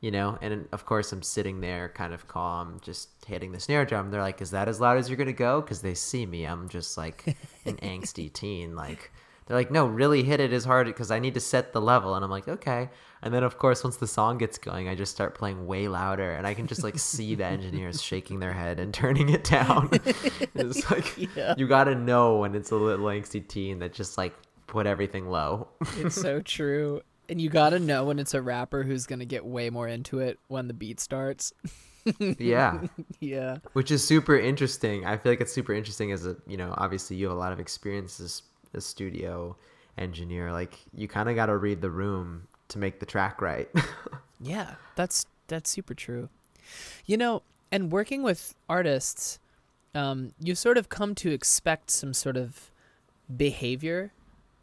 [0.00, 0.38] you know?
[0.40, 4.10] And of course, I'm sitting there kind of calm, just hitting the snare drum.
[4.10, 5.60] They're like, is that as loud as you're going to go?
[5.60, 6.44] Because they see me.
[6.44, 8.74] I'm just like an angsty teen.
[8.76, 9.10] Like,
[9.46, 12.14] they're like, no, really hit it as hard because I need to set the level.
[12.14, 12.88] And I'm like, okay.
[13.24, 16.32] And then, of course, once the song gets going, I just start playing way louder.
[16.32, 19.90] And I can just like see the engineers shaking their head and turning it down.
[20.54, 21.54] it's like, Yeah.
[21.56, 24.34] you got to know when it's a little angsty teen that just like
[24.72, 25.68] put everything low.
[25.98, 27.02] It's so true.
[27.28, 30.38] And you gotta know when it's a rapper who's gonna get way more into it
[30.48, 31.52] when the beat starts.
[32.38, 32.80] yeah.
[33.20, 33.58] yeah.
[33.74, 35.04] Which is super interesting.
[35.04, 37.52] I feel like it's super interesting as a, you know, obviously you have a lot
[37.52, 39.54] of experience as a studio
[39.98, 40.52] engineer.
[40.52, 43.68] Like, you kind of got to read the room to make the track right.
[44.44, 46.28] Yeah, that's that's super true.
[47.06, 49.38] You know, and working with artists,
[49.94, 52.72] um, you sort of come to expect some sort of
[53.36, 54.10] behavior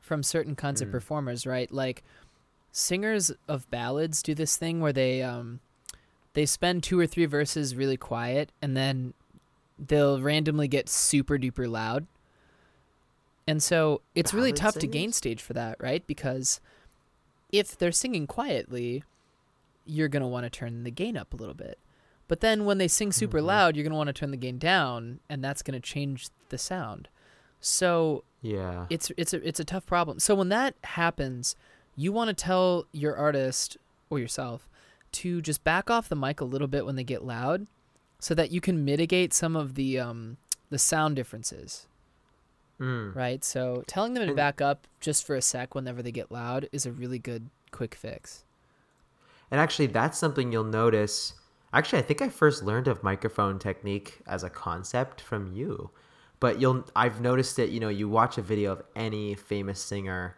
[0.10, 0.92] from certain kinds of Mm.
[0.92, 1.72] performers, right?
[1.72, 2.04] Like
[2.72, 5.60] singers of ballads do this thing where they um
[6.34, 9.14] they spend two or three verses really quiet and then
[9.78, 12.08] they'll randomly get super duper loud.
[13.48, 16.06] And so it's really Ballad tough to gain stage for that, right?
[16.06, 16.60] Because
[17.52, 19.04] if they're singing quietly,
[19.86, 21.78] you're going to want to turn the gain up a little bit.
[22.28, 23.46] But then when they sing super Mhm.
[23.46, 26.30] loud, you're going to want to turn the gain down and that's going to change
[26.50, 27.10] the sound.
[27.60, 28.86] So yeah.
[28.90, 30.20] it's it's a it's a tough problem.
[30.20, 31.56] So when that happens,
[31.96, 33.78] you want to tell your artist
[34.10, 34.68] or yourself
[35.14, 37.68] to just back off the mic a little bit when they get loud,
[38.20, 40.38] so that you can mitigate some of the um
[40.70, 41.88] the sound differences,
[42.80, 43.14] Mm.
[43.16, 43.44] right?
[43.44, 46.86] So telling them to back up just for a sec whenever they get loud is
[46.86, 48.46] a really good quick fix.
[49.52, 51.34] And actually, that's something you'll notice.
[51.74, 55.90] Actually, I think I first learned of microphone technique as a concept from you.
[56.40, 60.36] But you'll I've noticed it, you know, you watch a video of any famous singer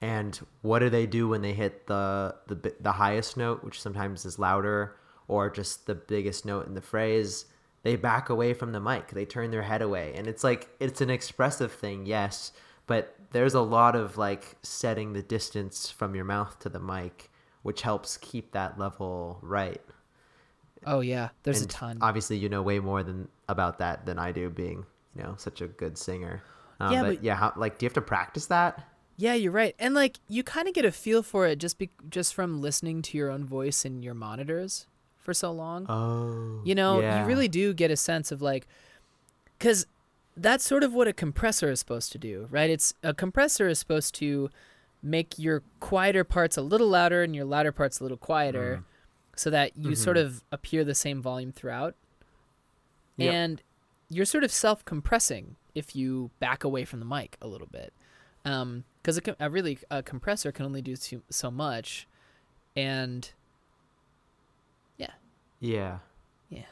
[0.00, 4.24] and what do they do when they hit the the the highest note, which sometimes
[4.24, 4.96] is louder
[5.28, 7.46] or just the biggest note in the phrase?
[7.82, 9.08] They back away from the mic.
[9.08, 10.12] They turn their head away.
[10.14, 12.52] And it's like it's an expressive thing, yes,
[12.86, 17.30] but there's a lot of like setting the distance from your mouth to the mic
[17.62, 19.80] which helps keep that level right.
[20.84, 21.98] Oh yeah, there's And a ton.
[22.00, 24.84] Obviously, you know way more than about that than I do, being
[25.16, 26.42] you know such a good singer.
[26.80, 28.82] Um, Yeah, but, but- yeah, how, like, do you have to practice that?
[29.16, 29.74] Yeah, you're right.
[29.78, 33.02] And like you kind of get a feel for it just be- just from listening
[33.02, 34.86] to your own voice in your monitors
[35.18, 35.86] for so long.
[35.88, 36.60] Oh.
[36.64, 37.20] You know, yeah.
[37.20, 38.66] you really do get a sense of like,
[39.58, 39.86] because
[40.36, 42.70] that's sort of what a compressor is supposed to do, right?
[42.70, 44.50] It's a compressor is supposed to
[45.02, 49.36] make your quieter parts a little louder and your louder parts a little quieter, Mm.
[49.36, 50.24] so that you sort Mhm.
[50.24, 51.94] of appear the same volume throughout.
[53.18, 53.32] Yep.
[53.34, 53.62] And
[54.12, 57.92] you're sort of self-compressing if you back away from the mic a little bit,
[58.44, 62.06] um, because a, a really a compressor can only do too, so much,
[62.76, 63.32] and
[64.96, 65.10] yeah,
[65.60, 65.98] Yeah.
[66.48, 66.64] Yeah.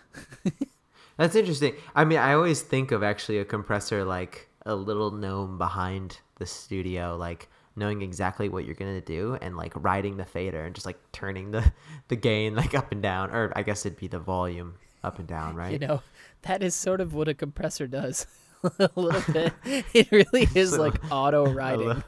[1.17, 1.75] That's interesting.
[1.95, 6.47] I mean, I always think of actually a compressor like a little gnome behind the
[6.47, 10.87] studio, like knowing exactly what you're gonna do and like riding the fader and just
[10.87, 11.73] like turning the
[12.09, 15.27] the gain like up and down, or I guess it'd be the volume up and
[15.29, 15.73] down, right?
[15.73, 16.03] You know,
[16.43, 18.27] that is sort of what a compressor does.
[18.79, 19.55] a little bit.
[19.95, 22.05] It really is So- like auto riding.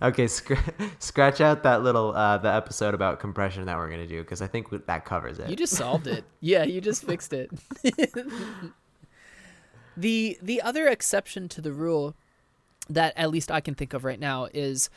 [0.00, 0.54] okay, scr-
[1.00, 4.46] scratch out that little uh, the episode about compression that we're gonna do because I
[4.46, 5.50] think that covers it.
[5.50, 6.24] You just solved it.
[6.40, 7.50] Yeah, you just fixed it.
[9.96, 12.14] the the other exception to the rule
[12.88, 14.88] that at least I can think of right now is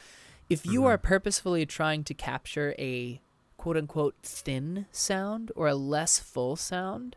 [0.50, 3.22] if you are purposefully trying to capture a
[3.64, 7.16] quote unquote thin sound or a less full sound,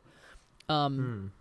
[0.68, 1.32] um,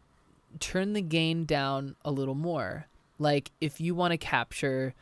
[0.52, 0.58] Hmm.
[0.60, 2.88] turn the gain down a little more.
[3.20, 4.96] Like if you want to capture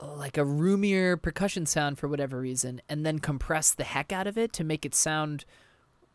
[0.00, 4.38] like a roomier percussion sound for whatever reason and then compress the heck out of
[4.38, 5.44] it to make it sound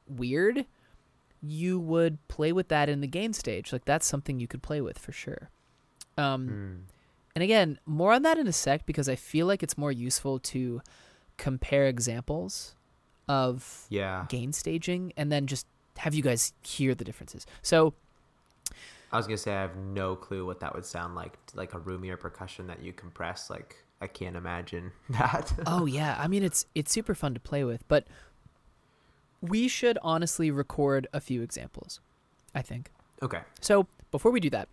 [0.08, 0.66] weird,
[1.40, 3.72] you would play with that in the gain stage.
[3.72, 5.50] Like that's something you could play with for sure.
[6.18, 6.76] Um, Hmm.
[7.36, 10.40] and again, more on that in a sec because I feel like it's more useful
[10.40, 10.82] to
[11.38, 12.76] compare examples
[13.28, 15.66] of Yeah, gain staging and then just
[15.98, 17.46] have you guys hear the differences.
[17.62, 17.94] So
[19.12, 21.80] I was gonna say I have no clue what that would sound like, like a
[21.80, 23.50] roomier percussion that you compress.
[23.50, 25.54] Like I can't imagine that.
[25.68, 28.08] oh yeah i mean it's it's super fun to play with but
[29.42, 32.00] we should honestly record a few examples
[32.56, 32.92] i think
[33.22, 33.42] okay.
[33.62, 34.68] so before we do that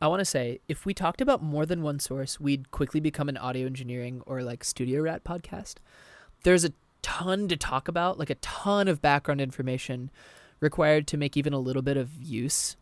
[0.00, 3.28] i want to say if we talked about more than one source we'd quickly become
[3.28, 5.76] an audio engineering or like studio rat podcast
[6.42, 10.10] there's a ton to talk about like a ton of background information
[10.60, 12.76] required to make even a little bit of use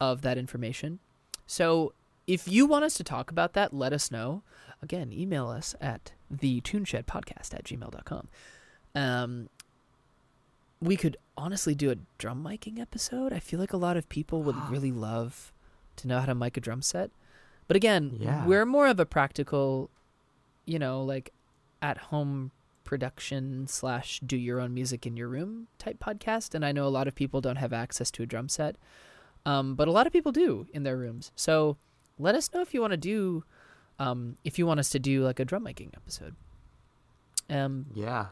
[0.00, 0.98] of that information
[1.46, 1.92] so
[2.26, 4.42] if you want us to talk about that let us know
[4.82, 8.28] again, email us at the Podcast at gmail.com.
[8.94, 9.48] Um,
[10.80, 13.32] we could honestly do a drum miking episode.
[13.32, 15.52] I feel like a lot of people would really love
[16.00, 17.10] to know how to mic a drum set.
[17.68, 18.44] But again, Yeah.
[18.46, 19.90] we're more of a practical,
[20.66, 21.32] you know, like
[21.80, 22.50] at home
[22.84, 26.54] production slash do your own music in your room type podcast.
[26.54, 28.76] And I know a lot of people don't have access to a drum set,
[29.46, 31.30] um, but a lot of people do in their rooms.
[31.36, 31.76] So
[32.18, 33.44] let us know if you want to do
[34.00, 36.34] um, if you want us to do like a drum miking episode.
[37.48, 38.26] Um, Yeah.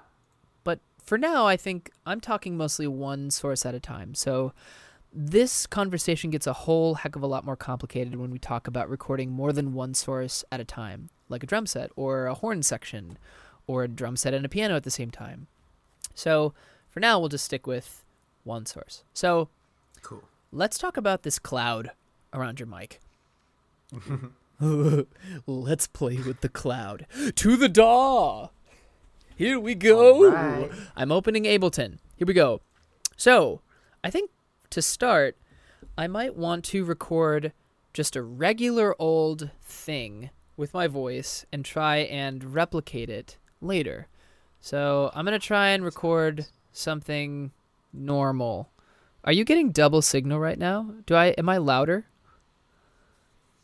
[0.65, 4.15] but for now, I think I'm talking mostly one source at a time.
[4.15, 4.53] So
[5.13, 8.89] this conversation gets a whole heck of a lot more complicated when we talk about
[8.89, 12.63] recording more than one source at a time, like a drum set or a horn
[12.63, 13.19] section
[13.67, 15.47] or a drum set and a piano at the same time.
[16.15, 16.53] So
[16.91, 18.05] for now, we'll just stick with
[18.45, 19.03] one source.
[19.15, 19.49] So
[20.03, 20.23] Cool.
[20.53, 21.91] let's talk about this cloud
[22.33, 23.01] around your mic.
[25.47, 27.07] Let's play with the cloud.
[27.37, 28.49] To the DAW!
[29.37, 30.27] Here we go!
[30.27, 30.73] Alright.
[30.97, 31.99] I'm opening Ableton.
[32.17, 32.61] Here we go.
[33.17, 33.61] So,
[34.03, 34.31] I think
[34.71, 35.37] to start,
[35.97, 37.53] I might want to record
[37.93, 44.09] just a regular old thing with my voice and try and replicate it later.
[44.61, 47.53] So, I'm going to try and record something
[47.93, 48.69] normal.
[49.25, 50.95] Are you getting double signal right now?
[51.07, 52.07] Do I am I louder?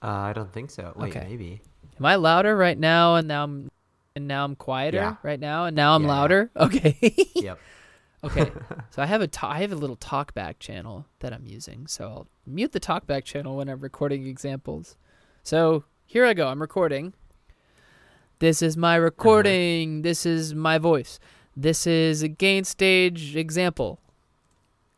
[0.03, 0.93] Uh, I don't think so.
[0.97, 1.27] Wait, Okay.
[1.29, 1.61] maybe.
[1.99, 3.71] Am I louder right now and now I'm
[4.17, 5.17] and now I'm quieter Yeah.
[5.23, 6.51] right now and now I'm Yeah, louder?
[6.57, 6.97] Okay.
[7.35, 7.59] yep.
[8.25, 8.53] Okay.
[8.91, 11.87] So I have a ta- I have a little talkback channel that I'm using.
[11.87, 14.97] So I'll mute the talkback channel when I'm recording examples.
[15.43, 16.49] So here I go.
[16.49, 17.15] I'm recording.
[18.39, 19.05] This is my uh-huh.
[19.05, 20.03] recording.
[20.03, 21.19] This is my voice.
[21.57, 24.01] This is a gain stage example.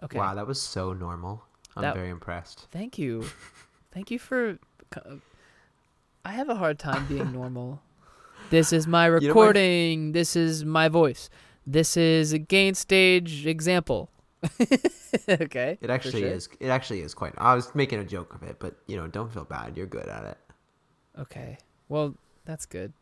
[0.02, 0.18] Okay.
[0.18, 1.42] Wow, that was so normal.
[1.76, 2.68] I'm That- very impressed.
[2.70, 3.24] Thank you.
[3.92, 4.58] Thank you for.
[4.94, 5.16] Uh,
[6.24, 7.82] I have a hard time being normal.
[8.50, 10.12] This is my know my- recording.
[10.12, 11.28] This is my voice.
[11.66, 14.10] This is a gain stage example.
[15.28, 15.78] okay.
[15.80, 16.30] It actually sure.
[16.30, 16.48] is.
[16.60, 17.32] It actually is quite.
[17.36, 19.76] I was making a joke of it, but you know, don't feel bad.
[19.76, 20.38] You're good at it.
[21.18, 21.58] Okay.
[21.88, 22.92] Well, that's good.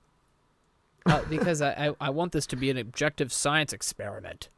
[1.05, 4.49] Uh, because I, I, I want this to be an objective science experiment.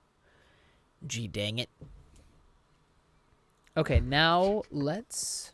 [1.07, 1.71] Gee dang it.
[3.77, 5.53] Okay, now let's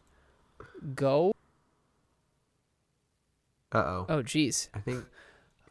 [0.94, 1.32] go.
[3.72, 4.06] Uh oh.
[4.08, 4.68] Oh, geez.
[4.74, 5.04] I think.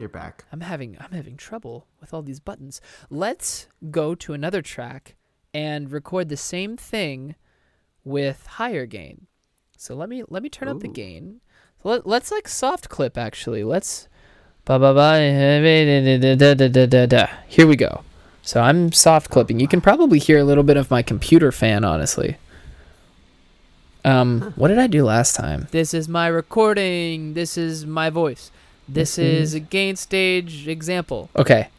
[0.01, 0.45] You're back.
[0.51, 2.81] I'm having I'm having trouble with all these buttons.
[3.11, 5.13] Let's go to another track
[5.53, 7.35] and record the same thing
[8.03, 9.27] with higher gain.
[9.77, 11.41] So let me let me turn up the gain.
[11.83, 13.63] So let, let's like soft clip actually.
[13.63, 14.07] Let's
[14.65, 17.27] ba ba ba da da da da da da da.
[17.47, 18.03] Here we go.
[18.41, 19.59] So I'm soft clipping.
[19.59, 22.37] You can probably hear a little bit of my computer fan, honestly.
[24.03, 25.67] Um, what did I do last time?
[25.69, 27.35] This is my recording.
[27.35, 28.49] This is my voice.
[28.87, 31.29] This is a gain stage example.
[31.35, 31.69] Okay.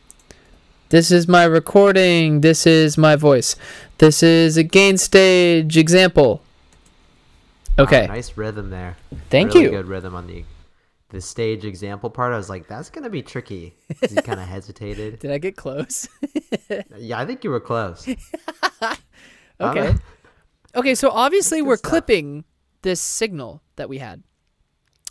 [0.88, 2.40] This is my recording.
[2.42, 3.56] This is my voice.
[3.98, 6.42] This is a gain stage example.
[7.78, 8.06] Wow, Okay.
[8.06, 8.96] nice rhythm there.
[9.30, 9.70] Thank really you.
[9.70, 10.44] Good rhythm on the
[11.10, 12.32] the stage example part.
[12.32, 13.74] I was like, that's gonna be tricky.
[14.10, 15.18] You kind of hesitated.
[15.18, 16.08] Did I get close?
[16.96, 18.06] Yeah, I think you were close.
[18.80, 18.96] Okay.
[19.60, 19.96] Alright.
[20.74, 21.90] Okay, so obviously we're stuff.
[21.90, 22.44] clipping
[22.80, 24.22] this signal that we had.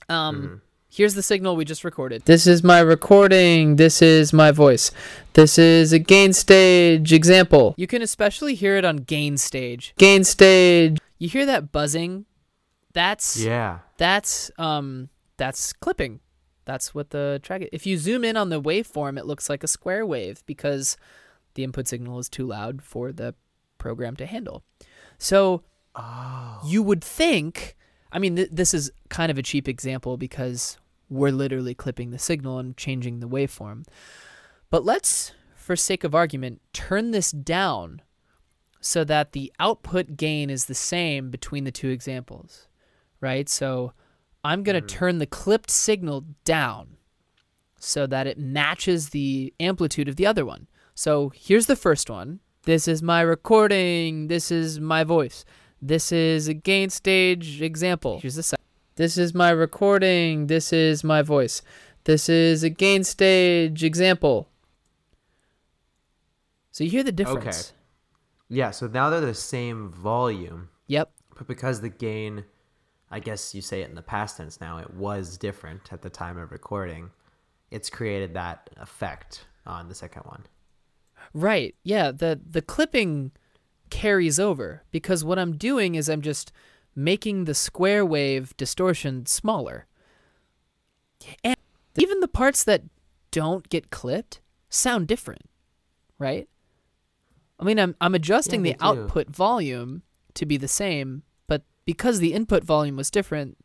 [0.09, 0.61] Um Mhm.
[0.91, 2.23] Here's the signal we just recorded.
[2.25, 3.77] This is my recording.
[3.77, 4.91] This is my voice.
[5.33, 7.73] This is a gain stage example.
[7.77, 9.93] You can especially hear it on gain stage.
[9.97, 10.97] Gain stage.
[11.17, 12.25] You hear that buzzing?
[12.93, 13.79] That's Yeah.
[13.97, 16.19] that's um that's clipping.
[16.65, 17.63] That's what the track.
[17.71, 20.97] If you zoom in on the waveform, it looks like a square wave because
[21.55, 23.33] the input signal is too loud for the
[23.77, 24.63] program to handle.
[25.17, 25.63] So
[25.95, 26.61] Oh.
[26.65, 27.75] you would think.
[28.11, 30.77] I mean, th- this is kind of a cheap example because
[31.09, 33.85] we're literally clipping the signal and changing the waveform.
[34.69, 38.01] But let's, for sake of argument, turn this down
[38.79, 42.67] so that the output gain is the same between the two examples,
[43.19, 43.47] right?
[43.47, 43.93] So
[44.43, 44.99] I'm going to hmm.
[44.99, 46.97] turn the clipped signal down
[47.77, 50.67] so that it matches the amplitude of the other one.
[50.95, 52.39] So here's the first one.
[52.63, 54.27] This is my recording.
[54.27, 55.45] This is my voice.
[55.81, 58.19] This is a gain stage example.
[58.21, 58.63] Here's the second.
[58.95, 60.47] This is my recording.
[60.47, 61.61] This is my voice.
[62.03, 64.47] This is a gain stage example.
[66.71, 67.71] So you hear the difference.
[67.71, 67.77] Okay.
[68.49, 68.71] Yeah.
[68.71, 71.11] So now they're the same volume, Yep.
[71.37, 72.45] but because the gain,
[73.09, 76.09] I guess you say it in the past tense now, it was different at the
[76.09, 77.11] time of recording.
[77.71, 80.45] It's created that effect on the second one.
[81.33, 81.75] Right.
[81.83, 83.31] Yeah, the the clipping
[83.91, 86.51] carries over because what I'm doing is I'm just
[86.95, 89.85] making the square wave distortion smaller.
[91.43, 91.55] And
[91.97, 92.81] even the parts that
[93.29, 95.43] don't get clipped sound different,
[96.17, 96.47] right?
[97.59, 98.85] I mean, I'm I'm adjusting Yeah, the do.
[98.85, 100.01] output volume
[100.33, 103.57] to be the same, but because the input volume was different,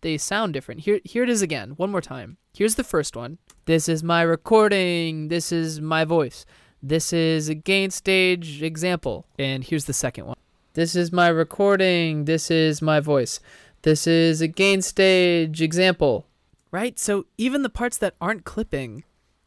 [0.00, 0.80] they sound different.
[0.80, 2.38] Here here it is again, one more time.
[2.52, 3.38] Here's the first one.
[3.66, 5.28] This is my recording.
[5.28, 6.44] This is my voice.
[6.86, 9.24] This is a gain stage example.
[9.38, 10.36] And here's the second one.
[10.74, 12.26] This is my recording.
[12.26, 13.40] This is my voice.
[13.82, 16.26] This is a gain stage example.
[16.70, 16.98] Right?
[16.98, 19.04] So even the parts that aren't clipping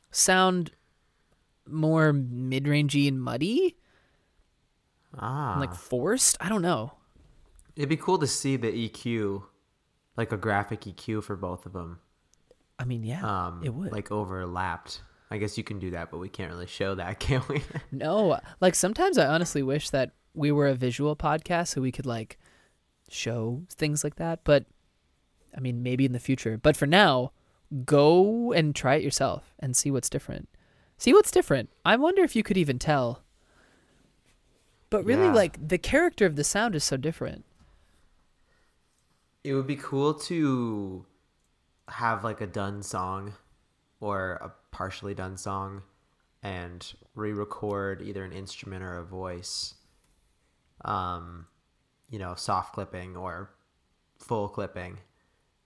[0.10, 0.72] sound
[1.70, 3.76] more mid rangey and muddy,
[5.20, 5.58] Ah.
[5.60, 6.38] like forced.
[6.40, 6.94] I don't know.
[7.76, 9.44] It'd be cool to see the EQ,
[10.16, 12.00] like a graphic EQ for both of them,
[12.80, 13.92] I mean, yeah, um, it would.
[13.92, 15.02] like overlapped.
[15.30, 17.62] I guess you can do that, but we can't really show that, can we?
[17.92, 22.06] No, like sometimes I honestly wish that we were a visual podcast so we could
[22.06, 22.38] like
[23.10, 24.42] show things like that.
[24.44, 24.66] But
[25.56, 26.58] I mean, maybe in the future.
[26.58, 27.32] But for now,
[27.86, 30.48] go and try it yourself and see what's different.
[30.98, 31.70] See what's different.
[31.86, 33.24] I wonder if you could even tell.
[34.90, 35.34] But really, Yeah.
[35.34, 37.44] like the character of the sound is so different.
[39.44, 41.06] it would be cool to
[41.88, 43.34] have like a done song
[44.00, 45.82] or a partially done song
[46.44, 49.74] and re-record either an instrument or a voice
[50.86, 51.48] um
[52.10, 53.50] you know soft clipping or
[54.20, 54.98] full clipping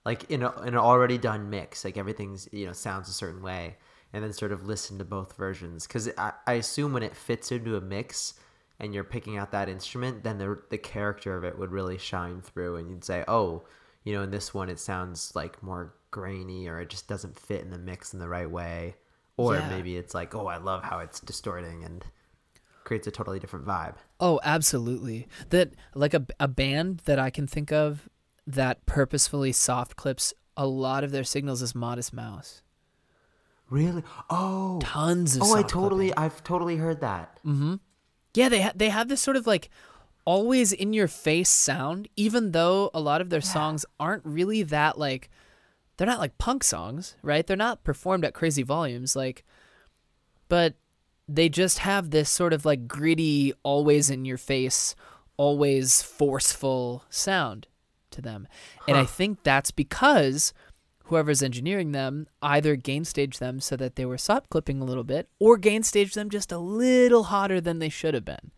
[0.05, 3.41] like in, a, in an already done mix like everything's you know sounds a certain
[3.41, 3.75] way
[4.13, 5.87] and then sort of listen to both versions.
[5.87, 8.33] Because I, I assume when it fits into a mix
[8.79, 12.41] and you're picking out that instrument then the, the character of it would really shine
[12.41, 13.63] through and you'd say oh
[14.03, 17.62] you know in this one it sounds like more grainy or it just doesn't fit
[17.62, 18.95] in the mix in the right way
[19.38, 19.70] or Yeah.
[19.70, 22.05] maybe it's like oh i love how it's distorting and
[22.84, 25.28] creates a totally different vibe Oh, absolutely.
[25.49, 28.07] That like a a band that I can think of
[28.45, 32.62] that purposefully soft clips a lot of their signals is Modest Mouse.
[33.70, 36.24] really oh Tons of oh i totally clipping.
[36.24, 37.76] i've totally heard that mm-hmm.
[38.34, 39.70] Yeah, they ha- they have this sort of like
[40.26, 44.97] always in your face sound even though a lot of their songs aren't really that
[44.97, 45.30] like
[46.02, 47.45] they're not like punk songs, right?
[47.45, 49.43] They're not performed at crazy volumes like
[50.49, 50.74] but
[51.28, 54.95] they just have this sort of like gritty always in your face,
[55.38, 57.68] always forceful sound
[58.10, 58.47] to them.
[58.88, 60.54] And I think that's because
[61.06, 65.04] whoever's engineering them either gain stage them so that they were soft clipping a little
[65.04, 68.49] bit or gain stage them just a little hotter than they should have been.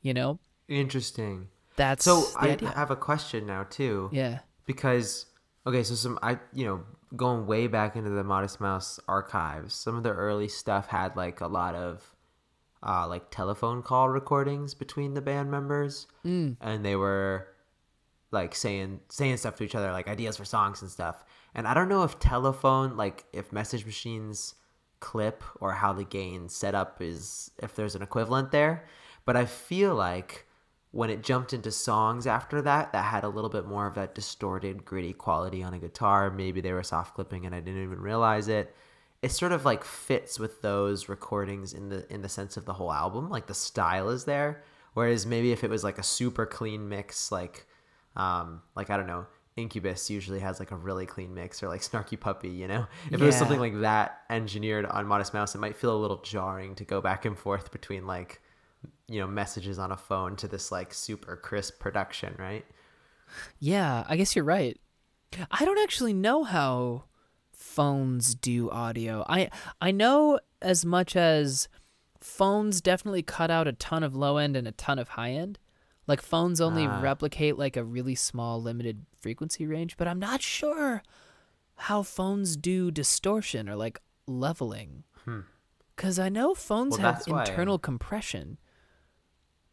[0.00, 0.38] You know,
[0.68, 1.48] Interesting.
[1.74, 2.70] that's So I idea.
[2.70, 4.08] have a question now too.
[4.12, 4.38] yeah.
[4.64, 5.26] because
[5.66, 6.82] okay so some i you know
[7.16, 11.40] going way back into the modest mouse archives some of the early stuff had like
[11.40, 12.14] a lot of
[12.86, 16.56] uh like telephone call recordings between the band members Mm.
[16.60, 17.46] and they were
[18.30, 21.22] like saying saying stuff to each other like ideas for songs and stuff
[21.54, 24.54] and i don't know if telephone like if message machines
[25.00, 28.86] clip or how the gain setup is if there's an equivalent there
[29.26, 30.46] but i feel like
[30.92, 34.14] when it jumped into songs after that that had a little bit more of that
[34.14, 36.30] distorted gritty quality on a guitar.
[36.30, 38.76] Maybe they were soft clipping and i didn't even realize it.
[39.22, 42.74] It sort of like fits with those recordings in the in the sense of the
[42.74, 44.62] whole album like the style is there.
[44.92, 47.66] Whereas maybe if it was like a super clean mix like
[48.14, 49.24] um like i don't know
[49.56, 52.86] incubus usually has like a really clean mix or like snarky puppy you know?
[53.10, 56.18] If it was something like that engineered on modest mouse it might feel a little
[56.18, 58.41] jarring to go back and forth between like
[59.08, 62.64] you know messages on a phone to this like super crisp production right
[63.58, 64.78] Yeah, I guess you're right.
[65.50, 67.04] I don't actually know how
[67.50, 69.24] phones do audio.
[69.28, 71.68] I I know as much as
[72.20, 75.58] phones definitely cut out a ton of low end and a ton of high end.
[76.06, 77.00] Like phones only Ah.
[77.00, 81.02] replicate like a really small limited frequency range, but I'm not sure
[81.76, 85.04] how phones do distortion or like leveling.
[85.96, 87.02] Cuz I know phones Hmm.
[87.02, 88.58] Well, have why, internal um, compression.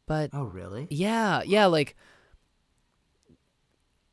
[0.09, 1.95] But oh really yeah, yeah, like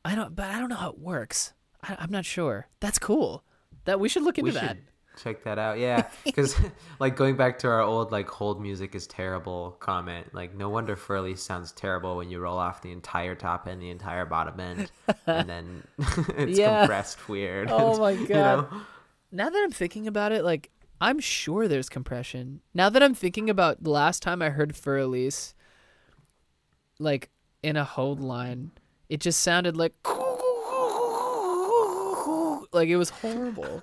[0.05, 1.53] I don't, but I don't know how it works.
[1.83, 2.67] I, I'm not sure.
[2.79, 3.43] That's cool.
[3.85, 4.77] That we should look into we that.
[5.17, 6.55] check that out yeah because
[6.99, 10.95] like going back to our old like hold music is terrible comment like no wonder
[10.95, 14.59] Fur Elise sounds terrible when you roll off the entire top end, the entire bottom
[14.59, 14.91] end
[15.25, 15.83] and then
[16.37, 16.81] it's Yeah.
[16.81, 18.71] compressed weird Oh my you God.
[18.71, 18.81] know?
[19.31, 20.69] Now that I'm thinking about it, like
[21.01, 22.61] I'm sure there's compression.
[22.73, 25.53] Now that I'm thinking about the last time I heard Fur Elise,
[26.99, 27.29] like
[27.63, 28.71] in a hold line,
[29.09, 29.93] it just sounded like
[32.73, 33.81] like it was horrible.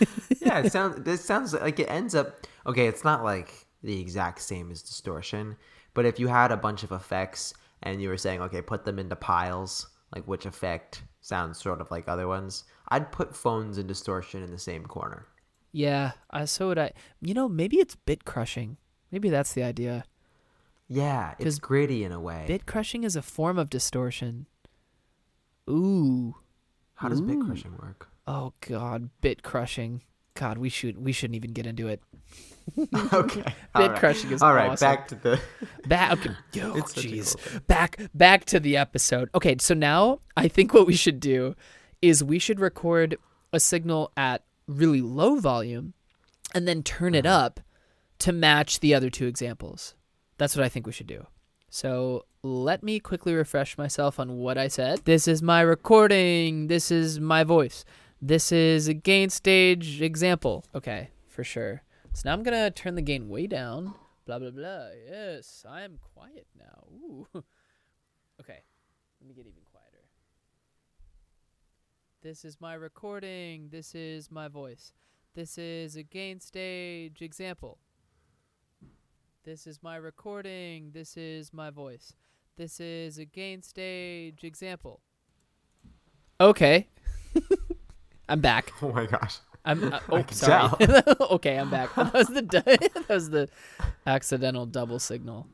[0.40, 4.40] yeah it sounds it sounds like it ends up okay it's not like the exact
[4.40, 5.56] same as distortion
[5.94, 8.98] but if you had a bunch of effects and you were saying okay put them
[8.98, 13.86] into piles like which effect sounds sort of like other ones i'd put phones and
[13.86, 15.26] distortion in the same corner
[15.72, 16.92] Yeah, I so would I.
[17.20, 18.76] You know, maybe it's bit crushing.
[19.10, 20.04] Maybe that's the idea.
[20.88, 24.46] Yeah it's gritty in a way Bit crushing is a form of distortion.
[25.68, 26.36] Ooh.
[26.96, 30.00] how does bit crushing work Oh god, bit crushing.
[30.34, 32.02] God, we should we shouldn't even get into it.
[33.12, 33.44] okay
[33.76, 34.86] Bit crushing is all right awesome.
[34.88, 35.40] back to the
[35.86, 36.30] Back okay.
[36.62, 37.36] Oh, It's such a jeez.
[37.52, 37.60] cool.
[37.66, 39.28] Back back to the episode.
[39.34, 41.54] Okay, so now I think what we should do
[42.00, 43.16] is we should record
[43.52, 45.92] a signal at really low volume
[46.54, 47.44] and then turn it Uh-huh.
[47.44, 47.60] up
[48.20, 49.94] to match the other two examples.
[50.38, 51.26] That's what I think we should do.
[51.70, 55.00] So let me quickly refresh myself on what I said.
[55.04, 56.68] This is my recording.
[56.68, 57.84] This is my voice.
[58.22, 60.64] This is a gain stage example.
[60.74, 61.82] Okay, for sure.
[62.12, 63.94] So now I'm going to turn the gain way down.
[64.24, 64.86] Blah, blah, blah.
[65.10, 66.84] Yes, I am quiet now.
[66.92, 67.26] Ooh.
[68.40, 68.58] Okay,
[69.20, 70.08] let me get even quieter.
[72.20, 73.68] This is my recording.
[73.70, 74.92] This is my voice.
[75.34, 77.78] This is a gain stage example.
[79.44, 80.90] This is my recording.
[80.94, 82.14] This is my voice.
[82.56, 85.00] This is a gain stage example.
[86.40, 86.88] Okay.
[88.28, 88.72] I'm back.
[88.80, 89.36] oh my gosh
[89.66, 90.72] I'm uh, oh sorry.
[91.20, 91.94] okay, I'm back.
[91.94, 92.40] That was the
[92.94, 93.48] that was the
[94.06, 95.46] accidental double signal.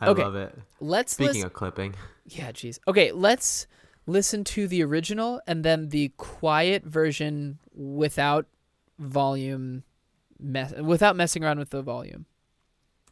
[0.00, 0.22] i Okay.
[0.24, 1.46] love it Let's speaking listen.
[1.46, 1.94] of clipping
[2.24, 2.78] Yeah, jeez.
[2.88, 3.66] Okay, let's
[4.06, 8.46] listen to the original and then the quiet version without
[8.98, 9.82] volume,
[10.38, 12.24] mess without messing around with the volume.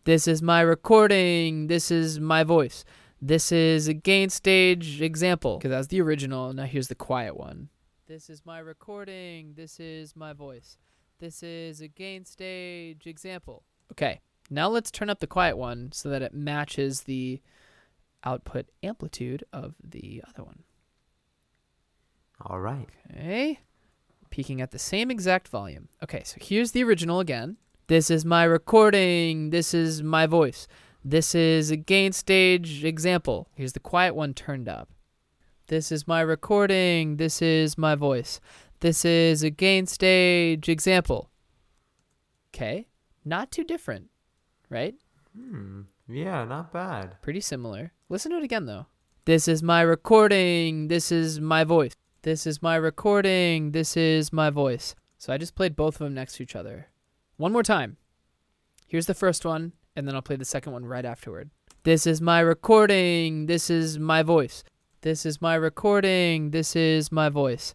[0.05, 1.69] This is my recording.
[1.69, 2.85] This is my voice.
[3.23, 6.53] This is a gain stage example because that's the original.
[6.53, 7.71] Now here's the quiet one.
[8.07, 9.55] This is my recording.
[9.57, 10.77] This is my voice.
[11.21, 13.63] This is a gain stage example.
[13.93, 17.41] Okay, now let's turn up the quiet one so that it matches the
[18.25, 20.65] output amplitude of the other one.
[22.43, 23.61] all right Okay.
[24.29, 25.89] Peaking at the same exact volume.
[26.03, 27.57] Okay, so here's the original again.
[27.87, 29.51] This is my recording.
[29.51, 30.67] This is my voice.
[31.05, 33.51] This is a gain stage example.
[33.55, 34.89] Here's the quiet one turned up.
[35.67, 37.19] This is my recording.
[37.19, 38.41] This is my voice.
[38.81, 41.29] This is a gain stage example.
[42.55, 42.87] Okay,
[43.23, 44.09] not too different,
[44.71, 44.95] right?
[45.37, 45.83] hmm.
[46.09, 47.93] yeah not bad Pretty similar.
[48.09, 48.87] Listen to it again though.
[49.27, 50.89] This is my recording.
[50.89, 51.93] This is my voice.
[52.23, 53.73] This is my recording.
[53.73, 54.95] This is my voice.
[55.19, 56.89] So I just played both of them next to each other.
[57.37, 57.97] One more time.
[58.87, 61.51] Here's the first one, and then I'll play the second one right afterward.
[61.83, 63.47] This is my recording.
[63.47, 64.63] This is my voice.
[65.03, 66.51] This is my recording.
[66.51, 67.75] This is my voice.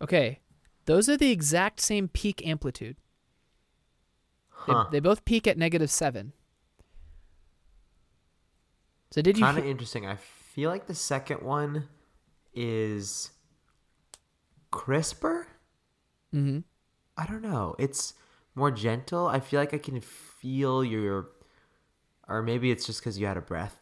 [0.00, 0.40] Okay,
[0.86, 2.96] those are the exact same peak amplitude.
[4.66, 4.86] They, Huh.
[4.90, 6.32] they both peak at negative seven.
[9.10, 9.44] So did you?
[9.44, 10.06] Kind of he- interesting.
[10.06, 11.88] I feel like the second one
[12.54, 13.30] is
[14.70, 15.46] crisper.
[16.34, 16.64] Mhm.
[17.16, 17.74] I don't know.
[17.78, 18.14] It's
[18.56, 19.28] more gentle.
[19.28, 21.28] I feel like I can feel your,
[22.26, 23.76] or maybe it's just because you had a breath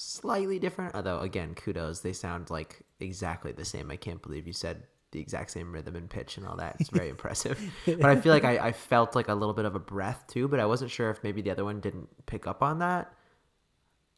[0.00, 0.94] slightly different.
[0.94, 2.00] Although again, kudos.
[2.00, 3.90] They sound like exactly the same.
[3.90, 6.76] I can't believe you said the exact same rhythm and pitch and all that.
[6.80, 7.60] It's very impressive.
[7.84, 10.48] But I feel like I, I felt like a little bit of a breath too.
[10.48, 13.12] But I wasn't sure if maybe the other one didn't pick up on that.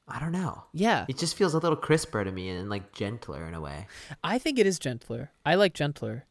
[0.08, 0.64] I don't know.
[0.72, 3.86] Yeah, It just feels a little crisper to me and like gentler in a way.
[4.22, 5.30] I think it is gentler.
[5.46, 6.26] I like gentler.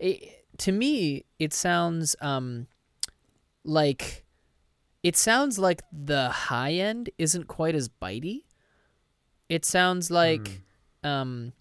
[0.00, 2.66] It, to me, it sounds um
[3.66, 4.24] like
[5.02, 8.42] it sounds like the high end isn't quite as bitey.
[9.48, 10.62] It sounds like
[11.04, 11.52] um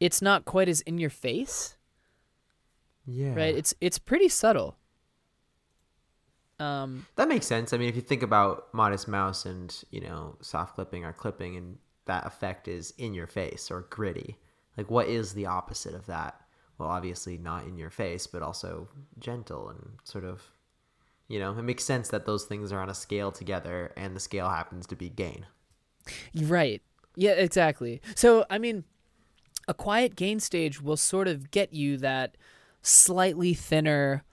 [0.00, 1.76] it's not quite as in your face,
[3.06, 3.34] Yeah.
[3.34, 3.54] right?
[3.54, 4.76] It's it's pretty subtle.
[6.58, 7.72] Um That makes sense.
[7.72, 11.56] I mean, if you think about Modest Mouse and, you know, soft clipping or clipping,
[11.56, 14.38] and that effect is in your face or gritty,
[14.76, 16.40] like what is the opposite of that?
[16.78, 18.88] Well, obviously not in your face, but also
[19.18, 20.42] gentle and sort of,
[21.28, 24.20] you know, it makes sense that those things are on a scale together and the
[24.20, 25.46] scale happens to be gain.
[26.34, 26.82] Right.
[27.16, 28.00] Yeah, exactly.
[28.14, 28.84] So, I mean,
[29.68, 32.36] a quiet gain stage will sort of get you that
[32.82, 34.24] slightly thinner,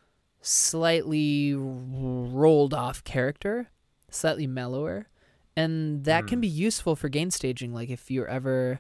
[0.42, 3.70] slightly rolled off character,
[4.10, 5.08] slightly mellower.
[5.56, 6.42] And that can hmm.
[6.42, 7.74] be useful for gain staging.
[7.74, 8.80] Like, if you're ever,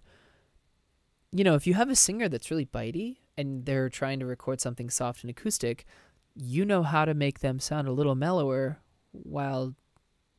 [1.31, 4.61] you know, if you have a singer that's really bitey and they're trying to record
[4.61, 5.85] something soft and acoustic,
[6.35, 8.79] you know how to make them sound a little mellower
[9.11, 9.75] while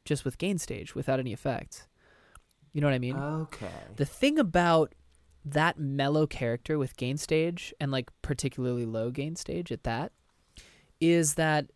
[0.04, 1.86] just with gain stage without any effects.
[2.72, 3.16] You know what I mean?
[3.16, 3.68] Okay.
[3.96, 4.94] The thing about
[5.44, 10.12] that mellow character with gain stage and like particularly low gain stage at that
[11.00, 11.66] is that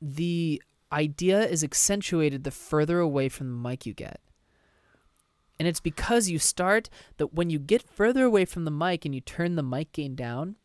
[0.00, 0.62] the
[0.92, 4.20] idea is accentuated the further away from the mic you get.
[5.58, 9.14] And it's because you start that when you get further away from the mic and
[9.14, 10.56] you turn the mic gain down,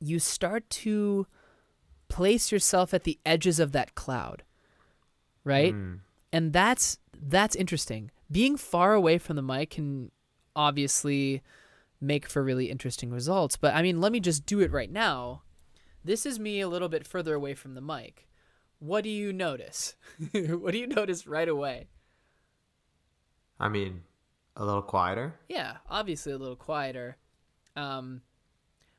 [0.00, 1.26] you start to
[2.12, 4.42] place yourself at the edges of that cloud.
[5.44, 5.74] Right?
[5.74, 6.00] Mm.
[6.32, 8.10] and that's that's interesting.
[8.30, 10.12] Being far away from the mic can
[10.54, 11.42] obviously
[12.00, 13.56] make for really interesting results.
[13.56, 15.42] But I mean, let me just do it right now.
[16.04, 18.28] This is me a little bit further away from the mic.
[18.78, 19.96] What do you notice?
[20.32, 21.88] what do you notice right away?
[23.58, 24.02] I mean,
[24.56, 25.34] a little quieter.
[25.48, 27.16] Yeah, obviously a little quieter.
[27.76, 28.22] Um,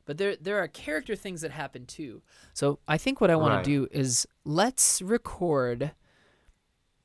[0.04, 2.22] but there there are character things that happen too.
[2.52, 3.64] So I think what I want Right.
[3.64, 5.92] to do is let's record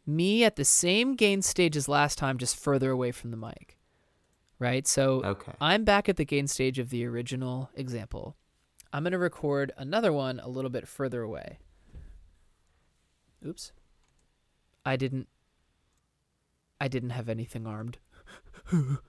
[0.06, 3.78] me at the same gain stage as last time, just further away from the mic.
[4.58, 4.86] Right?
[4.88, 5.54] So Okay.
[5.62, 8.36] I'm back at the gain stage of the original example.
[8.91, 11.60] I'm going to record another one a little bit further away.
[13.45, 13.72] Oops.
[14.86, 15.28] I didn't
[16.82, 18.00] I didn't have anything armed.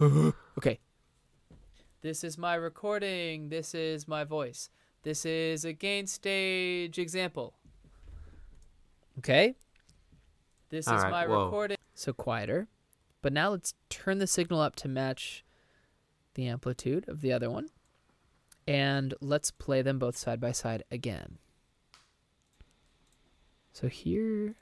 [0.58, 0.78] okay.
[2.04, 3.48] This is my recording.
[3.48, 4.68] This is my voice.
[5.04, 7.54] This is a gain stage example.
[9.16, 9.54] Okay?
[10.68, 11.46] This All is right, my whoa.
[11.46, 11.78] recording.
[11.94, 12.68] So quieter.
[13.22, 15.46] But now let's turn the signal up to match
[16.34, 17.68] the amplitude of the other one.
[18.68, 21.38] And let's play them both side by side again.
[23.72, 24.56] So here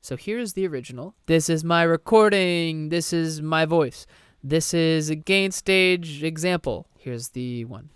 [0.00, 1.16] so here's the original.
[1.26, 2.90] This is my recording.
[2.90, 4.06] This is my voice.
[4.46, 6.86] This is a gain stage example.
[6.98, 7.88] Here's the one.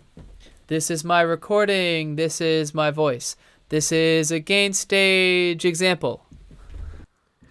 [0.65, 2.15] This is my recording.
[2.15, 3.35] This is my voice.
[3.69, 6.25] This is a gain stage example.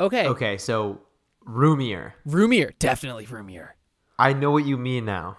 [0.01, 0.26] Okay.
[0.26, 1.01] Okay, so
[1.44, 2.14] roomier.
[2.26, 2.72] Roomier.
[2.80, 3.76] Definitely roomier.
[4.18, 5.36] I know what you mean now.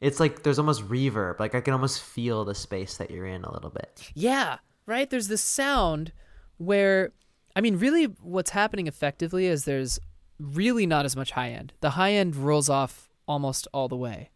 [0.00, 1.38] It's like there's almost reverb.
[1.38, 4.10] Like I can almost feel the space that you're in a little bit.
[4.14, 5.10] Yeah, right?
[5.10, 6.12] There's this sound
[6.56, 7.12] where,
[7.54, 10.00] I mean, really what's happening effectively is there's
[10.38, 11.72] really not as much high end.
[11.80, 14.30] The high end rolls off almost all the way.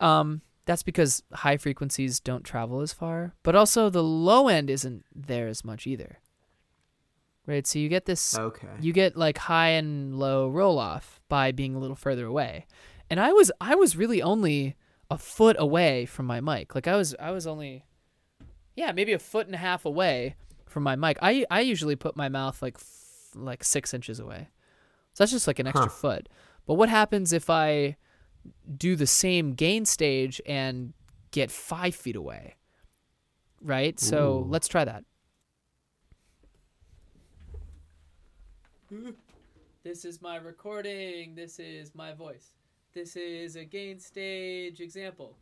[0.00, 5.04] Um, that's because high frequencies don't travel as far, but also the low end isn't
[5.14, 6.18] there as much either.
[7.46, 7.66] Right?
[7.66, 8.68] So you get this Okay.
[8.80, 12.66] you get like high and low roll off by being a little further away.
[13.08, 14.76] And I was I was really only
[15.10, 16.74] a foot away from my mic.
[16.74, 17.84] Like I was I was only
[18.76, 20.36] yeah, maybe a foot and a half away
[20.66, 21.18] from my mic.
[21.20, 24.48] I I usually put my mouth like f- like 6 inches away.
[25.14, 25.88] So that's just like an extra Huh.
[25.88, 26.28] foot.
[26.66, 27.96] But what happens if I
[28.76, 30.92] do the same gain stage and
[31.30, 32.56] get five feet away.
[33.62, 34.00] Right?
[34.00, 34.44] So Ooh.
[34.48, 35.04] let's try that.
[39.82, 41.34] This is my recording.
[41.34, 42.50] This is my voice.
[42.92, 45.34] This is a gain stage example.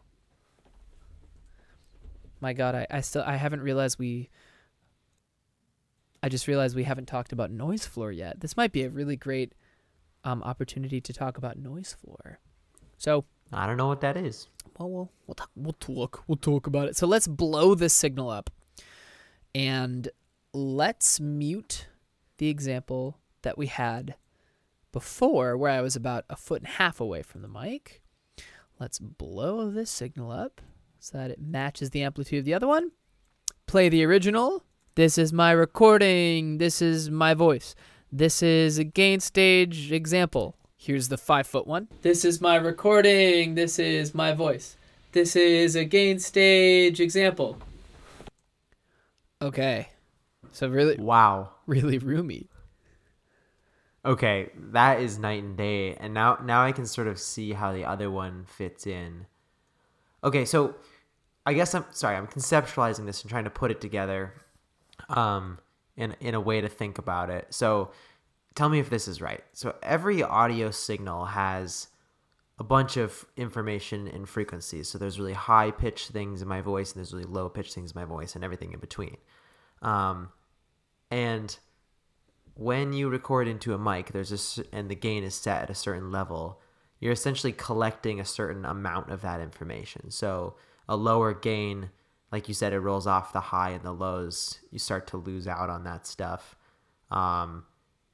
[2.41, 4.31] My god, I, I still I haven't realized we
[6.23, 8.41] I just realized we haven't talked about noise floor yet.
[8.41, 9.55] This might be a really great
[10.25, 12.41] um, opportunity to talk about noise floor.
[12.97, 14.49] So, I don't know what that is.
[14.79, 16.97] well, we'll we'll talk we'll talk we'll talk about it.
[16.97, 18.51] So let's blow this signal up,
[19.55, 20.09] and
[20.53, 21.87] let's mute
[22.39, 24.17] the example that we had
[24.93, 28.03] before, where I was about a foot and a half away from the mic.
[28.81, 30.61] Let's blow this signal up
[30.99, 32.93] so that it matches the amplitude of the other one.
[33.67, 34.65] Play the original.
[34.99, 36.59] This is my recording.
[36.59, 37.77] This is my voice.
[38.11, 40.57] This is a gain stage example.
[40.77, 41.87] Here's the five foot one.
[42.03, 43.55] This is my recording.
[43.55, 44.77] This is my voice.
[45.13, 47.59] This is a gain stage example.
[49.41, 49.91] Okay.
[50.51, 51.51] So really, Wow.
[51.69, 52.49] really roomy.
[54.05, 57.73] Okay, that is night and day, and now now I can sort of see how
[57.73, 59.27] the other one fits in.
[60.25, 60.75] Okay, so
[61.47, 64.35] I guess I'm sorry, I'm conceptualizing this and trying to put it together,
[65.09, 65.59] um,
[65.97, 67.47] in in a way to think about it.
[67.51, 67.91] So,
[68.59, 69.45] tell me if this is right.
[69.53, 71.89] So every audio signal has
[72.59, 74.89] a bunch of information and frequencies.
[74.89, 77.93] So there's really high pitched things in my voice, and there's really low pitched things
[77.93, 79.17] in my voice, and everything in between.
[79.81, 80.31] Um,
[81.11, 81.57] and
[82.55, 85.75] when you record into a mic, there's this, and the gain is set at a
[85.75, 86.61] certain level.
[86.99, 90.11] You're essentially collecting a certain amount of that information.
[90.11, 90.57] So
[90.89, 91.91] a lower gain,
[92.31, 94.59] like you said, it rolls off the high and the lows.
[94.71, 96.57] You start to lose out on that stuff.
[97.11, 97.65] Um,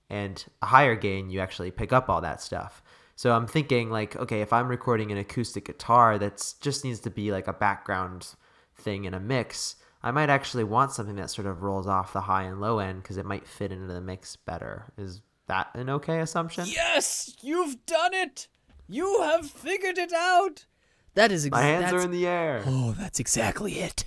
[0.09, 2.83] and a higher gain, you actually pick up all that stuff.
[3.17, 7.11] So I'm thinking like, okay, if I'm recording an acoustic guitar that just needs to
[7.11, 8.35] be like a background
[8.77, 12.23] thing in a mix, I might actually want something that sort of rolls off the
[12.23, 14.93] high and low end because it might fit into the mix better.
[14.99, 16.65] Is that an okay assumption?
[16.67, 18.49] Yes, you've done it.
[18.89, 20.67] You have figured it out.
[21.15, 21.99] That is My hands exactly.
[21.99, 22.63] are in the air.
[22.67, 24.05] Oh, that's exactly it.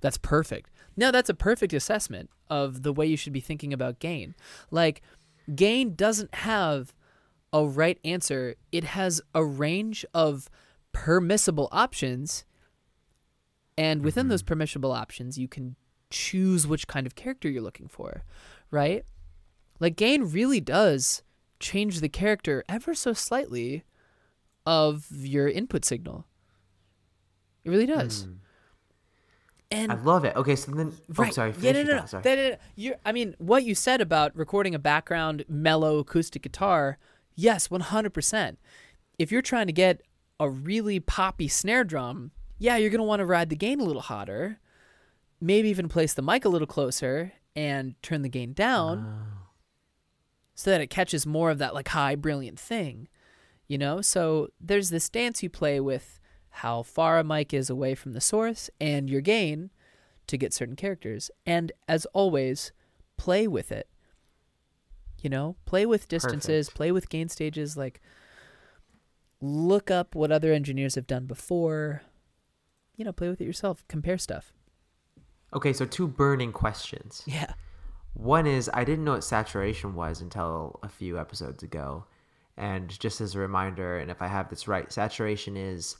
[0.00, 0.70] That's perfect.
[0.96, 4.34] No, that's a perfect assessment of the way you should be thinking about gain.
[4.70, 5.02] Like,
[5.54, 6.92] gain doesn't have
[7.52, 10.48] a right answer, it has a range of
[10.92, 12.44] permissible options.
[13.76, 14.48] And within those mm-hmm.
[14.48, 15.76] permissible options, you can
[16.10, 18.24] choose which kind of character you're looking for,
[18.70, 19.04] right?
[19.78, 21.22] Like, gain really does
[21.60, 23.84] change the character ever so slightly
[24.66, 26.26] of your input signal.
[27.64, 28.22] It really does.
[28.22, 28.32] Hmm.
[29.72, 30.34] And I love it.
[30.34, 32.06] Okay, so then, oh, sorry, yeah, no, no, no.
[32.06, 32.24] sorry.
[32.24, 32.56] No, no, no.
[32.74, 36.98] You're, I mean, what you said about recording a background mellow acoustic guitar,
[37.36, 38.58] yes, one hundred percent.
[39.18, 40.02] If you're trying to get
[40.40, 44.02] a really poppy snare drum, yeah, you're gonna want to ride the gain a little
[44.02, 44.58] hotter,
[45.40, 49.24] maybe even place the mic a little closer and turn the gain down
[50.54, 53.08] so that it catches more of that like high brilliant thing
[53.70, 54.00] you know?
[54.00, 56.18] So there's this dance you play with
[56.50, 59.70] how far a mic is away from the source and your gain
[60.26, 61.30] to get certain characters.
[61.46, 62.72] And as always
[63.16, 63.86] play with it.
[65.22, 66.76] You know play with distances Perfect.
[66.76, 68.00] play with gain stages like
[69.42, 72.02] look up what other engineers have done before.
[72.96, 73.84] You know play with it yourself.
[73.86, 74.52] Compare stuff.
[75.52, 77.22] Okay, so two burning questions.
[77.26, 77.52] yeah.
[78.14, 82.06] One is I didn't know what saturation was until a few episodes ago.
[82.60, 85.96] And just as a reminder, and if I have this right, saturation is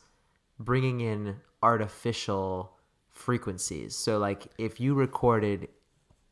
[0.58, 2.72] bringing in artificial
[3.08, 3.96] frequencies.
[3.96, 5.68] So, like, if you recorded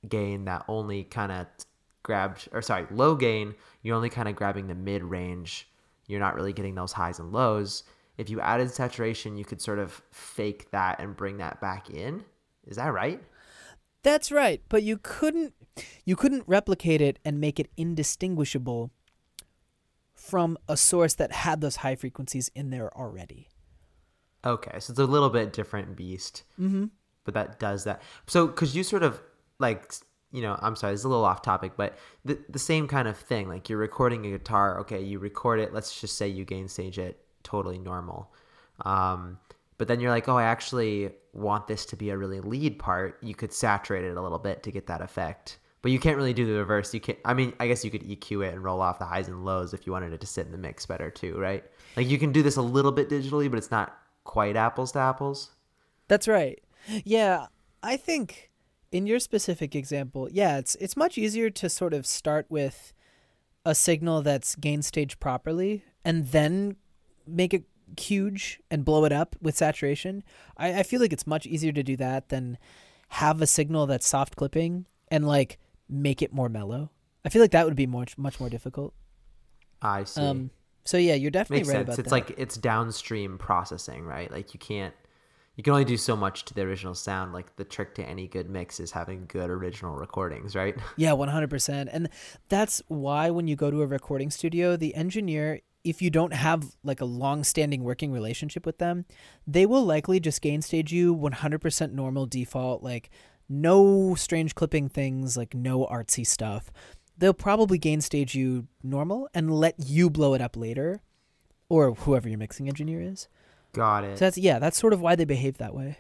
[0.07, 1.47] gain that only kind of
[2.03, 5.67] grabbed, or sorry, low gain, you're only kind of grabbing the mid range.
[6.09, 7.85] You're not really getting those highs and lows.
[8.19, 12.23] If you added saturation, you could sort of fake that and bring that back in.
[12.67, 13.23] Is that right?
[14.03, 15.55] That's right, but you couldn't
[16.05, 18.91] you couldn't replicate it and make it indistinguishable
[20.19, 23.49] from a source that had those high frequencies in there already.
[24.45, 26.43] Okay, so it's a little bit different beast.
[26.61, 26.87] Mm-hmm.
[27.25, 28.03] But that does that.
[28.27, 29.21] So, because you sort of
[29.59, 29.93] like,
[30.33, 33.17] you know, I'm sorry, it's a little off topic, but the the same kind of
[33.17, 33.49] thing.
[33.49, 34.81] Like you're recording a guitar.
[34.81, 35.73] Okay, you record it.
[35.73, 38.33] Let's just say you gain stage it totally normal.
[38.85, 39.39] Um,
[39.77, 43.19] but then you're like, oh, I actually want this to be a really lead part.
[43.23, 45.59] You could saturate it a little bit to get that effect.
[45.81, 46.93] But you can't really do the reverse.
[46.93, 47.19] You can't.
[47.25, 49.73] I mean, I guess you could EQ it and roll off the highs and lows
[49.73, 51.65] if you wanted it to sit in the mix better too, right?
[51.97, 54.99] Like you can do this a little bit digitally, but it's not quite apples to
[54.99, 55.51] apples.
[56.09, 56.61] That's right.
[57.05, 57.47] Yeah,
[57.83, 58.51] I think
[58.91, 62.93] in your specific example, yeah, it's it's much easier to sort of start with
[63.65, 66.77] a signal that's gain stage properly and then
[67.27, 67.65] make it
[67.99, 70.23] huge and blow it up with saturation.
[70.57, 72.59] I, I feel like it's much easier to do that than
[73.11, 75.59] have a signal that's soft clipping and like
[75.89, 76.91] make it more mellow.
[77.25, 78.95] I feel like that would be much much more difficult.
[79.83, 80.21] I see.
[80.21, 80.51] Um,
[80.85, 81.83] so yeah, you're definitely Makes right sense.
[81.83, 82.17] about It's that.
[82.17, 84.31] It's like it's downstream processing, right?
[84.31, 84.95] Like you can't
[85.59, 87.33] you can only do so much to the original sound.
[87.33, 90.77] Like the trick to any good mix is having good original recordings, right?
[90.97, 91.89] Yeah, 100%.
[91.93, 92.09] And
[92.49, 96.77] that's why when you go to a recording studio, the engineer, if you don't have
[96.85, 99.05] like a long-standing working relationship with them,
[99.49, 103.11] they will likely just gain stage you 100% normal default, like
[103.49, 106.71] no strange clipping things, like no artsy stuff.
[107.17, 111.01] They'll probably gain stage you normal and let you blow it up later
[111.69, 113.29] or whoever your mixing engineer is.
[113.73, 114.19] Got it.
[114.19, 115.99] So that's yeah, that's sort of why they behave that way.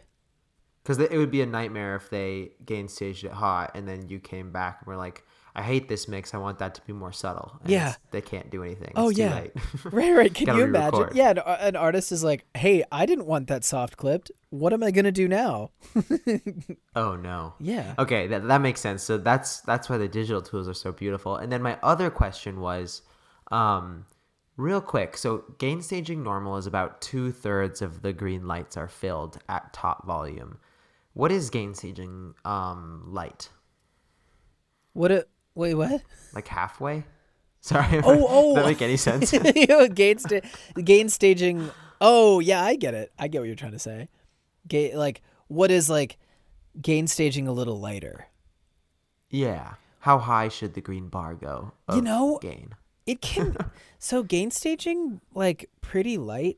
[0.82, 4.18] Because it would be a nightmare if they gain staged it hot and then you
[4.18, 5.24] came back and were like,
[5.58, 6.34] I hate this mix.
[6.34, 7.58] I want that to be more subtle.
[7.62, 7.94] And Yeah.
[8.12, 8.92] They can't do anything.
[8.94, 9.46] Oh, It's too yeah.
[9.84, 10.32] Right, right.
[10.32, 11.08] Can you imagine?
[11.14, 14.30] Yeah, an, an artist is like, "Hey, I didn't want that soft clipped.
[14.50, 15.72] What am I gonna do now?"
[16.94, 17.54] oh no.
[17.58, 17.94] Yeah.
[17.98, 19.02] Okay, that, that makes sense.
[19.02, 21.34] So that's that's why the digital tools are so beautiful.
[21.34, 23.02] And then my other question was,
[23.50, 24.06] um,
[24.56, 25.16] real quick.
[25.16, 29.72] So gain staging normal is about two thirds of the green lights are filled at
[29.72, 30.58] top volume.
[31.14, 33.48] What is gain staging um, light?
[34.92, 35.10] What?
[35.10, 35.26] A,
[35.58, 36.02] wait, what?
[36.34, 37.04] Like halfway?
[37.60, 38.00] Sorry.
[38.04, 38.54] Oh, oh.
[38.54, 39.32] Does that make any sense?
[39.56, 40.40] you know, gain sta-
[40.82, 41.70] gain staging.
[42.00, 43.12] Oh, yeah, I get it.
[43.18, 44.08] I get what you're trying to say.
[44.68, 46.16] Ga- like, what is like
[46.80, 48.26] gain staging a little lighter?
[49.30, 49.74] yeah.
[50.02, 51.72] How high should the green bar go?
[51.92, 52.70] You know, gain.
[53.04, 53.56] It can.
[53.98, 56.56] so gain staging, like pretty light.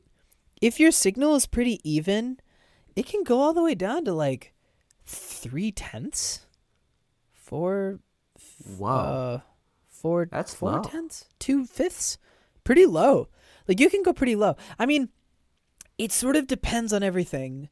[0.61, 2.39] If your signal is pretty even,
[2.95, 4.53] it can go all the way down to like
[5.05, 6.45] three tenths,
[7.33, 7.99] four
[8.77, 8.87] Whoa.
[8.89, 9.39] uh
[9.89, 10.81] four That's four low.
[10.83, 12.17] tenths two fifths
[12.63, 13.27] pretty low
[13.67, 15.09] like you can go pretty low i mean
[15.97, 17.69] it sort of depends on everything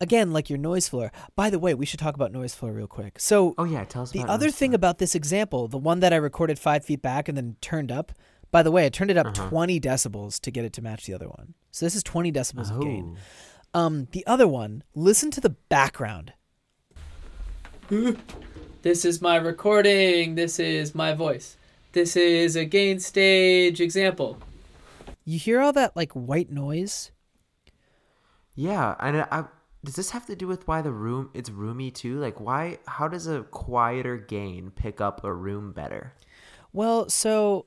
[0.00, 2.86] again like your noise floor by the way we should talk about noise floor real
[2.86, 4.76] quick so oh yeah, tell us the other thing floor.
[4.76, 8.12] about this example the one that i recorded five feet back and then turned up
[8.52, 9.48] by the way i turned it up Uh-huh.
[9.48, 12.70] 20 decibels to get it to match the other one so this is 20 decibels
[12.70, 13.16] of gain
[13.74, 13.80] Oh.
[13.80, 16.32] um, the other one, listen to the background.
[18.86, 20.36] This is my recording.
[20.36, 21.56] This is my voice.
[21.90, 24.38] This is a gain stage example.
[25.24, 27.10] You hear all that like white noise?
[28.54, 29.44] Yeah, and I, I,
[29.82, 32.20] does this have to do with why the room it's roomy too?
[32.20, 36.12] Like why how does a quieter gain pick up a room better?
[36.72, 37.66] Well, so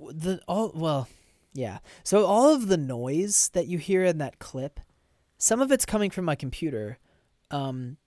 [0.00, 1.06] the all well,
[1.52, 1.78] yeah.
[2.02, 4.80] So all of the noise that you hear in that clip,
[5.38, 6.98] some of it's coming from my computer.
[7.52, 7.98] Um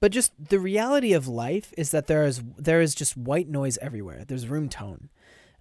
[0.00, 3.78] but just the reality of life is that there is there is just white noise
[3.78, 4.24] everywhere.
[4.26, 5.10] There's room tone.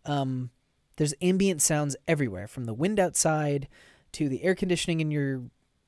[0.05, 0.49] Um
[0.97, 3.67] there's ambient sounds everywhere from the wind outside
[4.13, 5.41] to the air conditioning in your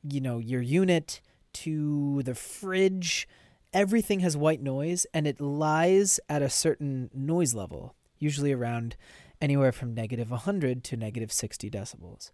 [0.07, 1.21] you know, your unit
[1.53, 3.27] to the fridge.
[3.73, 8.95] Everything has white noise and it lies at a certain noise level, usually around
[9.41, 12.31] anywhere from negative 100 to negative 60 decibels.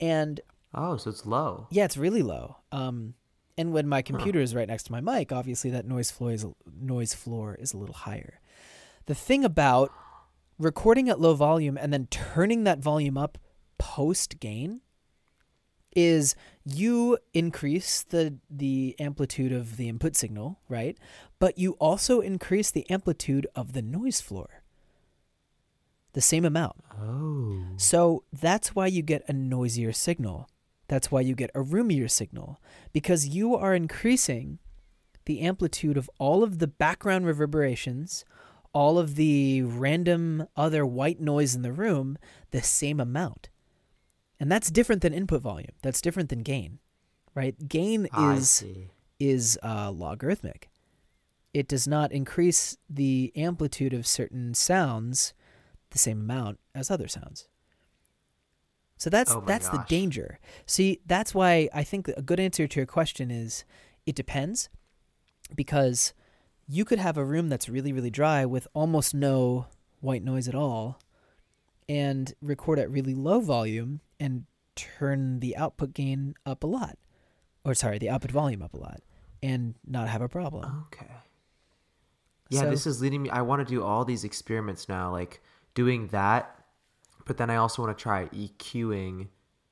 [0.00, 0.40] And
[0.74, 1.66] Oh, so it's low.
[1.70, 2.56] yeah, it's really low.
[2.72, 3.14] Um,
[3.58, 6.46] and when my computer is right next to my mic, obviously that noise floor is
[6.80, 8.40] noise floor is a little higher.
[9.06, 9.92] The thing about
[10.58, 13.36] recording at low volume and then turning that volume up
[13.76, 14.80] post gain
[15.96, 20.96] is you increase the the amplitude of the input signal, right?
[21.40, 24.62] But you also increase the amplitude of the noise floor.
[26.12, 26.76] The same amount.
[26.96, 27.64] Oh.
[27.76, 30.48] So that's why you get a noisier signal.
[30.88, 32.60] That's why you get a roomier signal
[32.92, 34.58] because you are increasing
[35.26, 38.24] the amplitude of all of the background reverberations,
[38.72, 42.16] all of the random other white noise in the room
[42.50, 43.50] the same amount.
[44.40, 45.72] And that's different than input volume.
[45.82, 46.78] That's different than gain.
[47.34, 47.68] Right?
[47.68, 48.88] Gain I is see.
[49.20, 50.70] is uh, logarithmic.
[51.52, 55.34] It does not increase the amplitude of certain sounds
[55.90, 57.48] the same amount as other sounds.
[58.98, 60.38] So that's Oh that's the danger.
[60.66, 63.64] See, that's why I think a good answer to your question is
[64.06, 64.68] it depends
[65.54, 66.12] because
[66.66, 69.66] you could have a room that's really really dry with almost no
[70.00, 70.98] white noise at all
[71.88, 74.44] and record at really low volume and
[74.76, 76.98] turn the output gain up a lot
[77.64, 79.00] or sorry, the output volume up a lot
[79.42, 80.86] and not have a problem.
[80.92, 81.06] Okay.
[82.50, 85.40] Yeah, So- this is leading me I want to do all these experiments now, like
[85.74, 86.57] doing that,
[87.28, 89.28] but then I also want to try EQing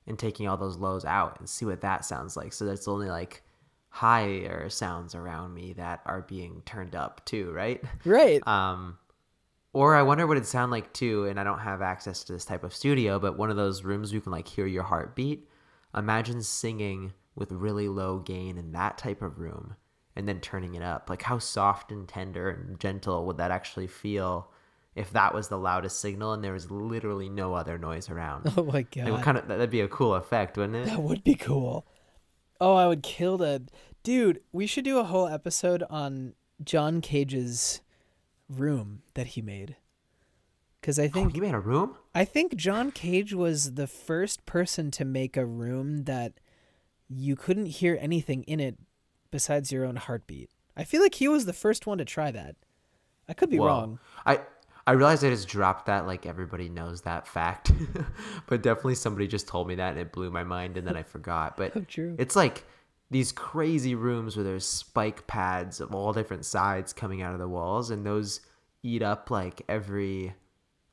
[0.06, 2.52] and taking all those lows out and see what that sounds like.
[2.52, 3.42] So that's only like
[3.88, 7.82] higher sounds around me that are being turned up too, right?
[8.04, 8.46] Right.
[8.46, 8.98] Um,
[9.72, 12.44] Or I wonder what it'd sound like too, and I don't have access to this
[12.46, 15.48] type of studio, but one of those rooms where you can like hear your heartbeat.
[15.94, 19.76] Imagine singing with really low gain in that type of room
[20.14, 21.10] and then turning it up.
[21.10, 24.50] Like how soft and tender and gentle would that actually feel
[24.96, 28.52] if that was the loudest signal and there was literally no other noise around?
[28.56, 29.08] Oh my god.
[29.10, 30.86] Like kind of that'd be a cool effect, wouldn't it?
[30.86, 31.86] That would be cool.
[32.60, 33.70] Oh, I would kill that.
[34.02, 36.34] Dude, we should do a whole episode on
[36.64, 37.80] John Cage's
[38.48, 39.76] room that he made.
[40.82, 41.96] Cuz I Oh, think you made a room?
[42.14, 46.34] I think John Cage was the first person to make a room that
[47.08, 48.78] you couldn't hear anything in it
[49.30, 50.50] besides your own heartbeat.
[50.76, 52.56] I feel like he was the first one to try that.
[53.28, 53.66] I could be Whoa.
[53.66, 53.98] wrong.
[54.24, 54.40] I
[54.86, 57.72] I realized I just dropped that like everybody knows that fact.
[58.46, 61.02] but definitely somebody just told me that and it blew my mind and then I
[61.02, 61.56] forgot.
[61.56, 62.64] But Oh, it's like
[63.10, 67.48] these crazy rooms where there's spike pads of all different sides coming out of the
[67.48, 68.40] walls and those
[68.82, 70.34] eat up like every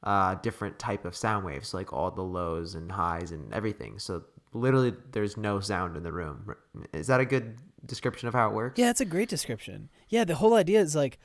[0.04, 4.00] uh, different type of sound waves, like all the lows and highs and everything.
[4.00, 4.24] So
[4.54, 6.56] literally there's no sound in the room.
[6.94, 8.80] Is that a good description of how it works?
[8.80, 9.90] Yeah, that's a great description.
[10.10, 11.20] Yeah, the whole idea is like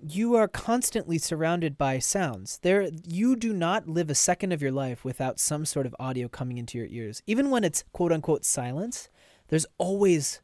[0.00, 2.58] you are constantly surrounded by sounds.
[2.62, 6.28] There you do not live a second of your life without some sort of audio
[6.28, 7.22] coming into your ears.
[7.26, 9.08] Even when it's quote unquote silence,
[9.48, 10.40] there's always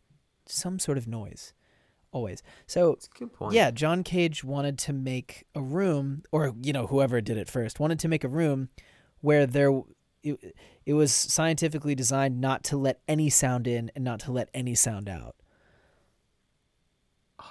[0.47, 1.53] some sort of noise.
[2.13, 2.43] Always.
[2.67, 3.55] So a good point.
[3.55, 7.79] yeah, John Cage wanted to make a room, or you know, whoever did it first
[7.79, 8.69] wanted to make a room
[9.21, 9.83] where there
[10.23, 14.49] it, it was scientifically designed not to let any sound in and not to let
[14.53, 15.37] any sound out.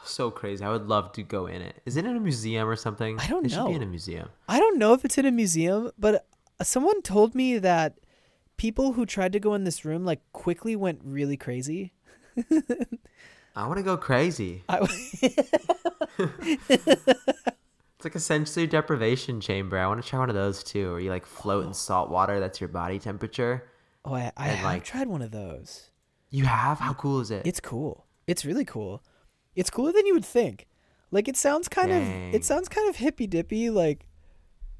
[0.03, 0.63] So crazy.
[0.63, 1.81] I would love to go in it.
[1.85, 3.19] Is it in a museum or something?
[3.19, 3.47] I don't know.
[3.47, 4.29] it should be in a museum.
[4.47, 6.25] I don't know if it's in a museum, but
[6.59, 7.99] uh, someone told me that
[8.57, 11.93] people who tried to go in this room like quickly went really crazy.
[13.55, 14.63] I want to go crazy.
[17.99, 19.77] It's like a sensory deprivation chamber.
[19.77, 22.39] I want to try one of those too, where you like float in salt water.
[22.39, 23.69] That's your body temperature.
[24.05, 25.89] oh, I, I have like- tried one of those.
[26.29, 26.79] You have?
[26.79, 27.45] How cool is it?
[27.45, 28.05] It's cool.
[28.25, 29.03] It's really cool.
[29.55, 30.67] It's cooler than you would think.
[31.11, 32.03] Like it sounds kind of
[32.35, 34.05] it sounds kind of hippy dippy, like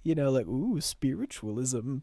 [0.04, 1.98] you know, like ooh spiritualism.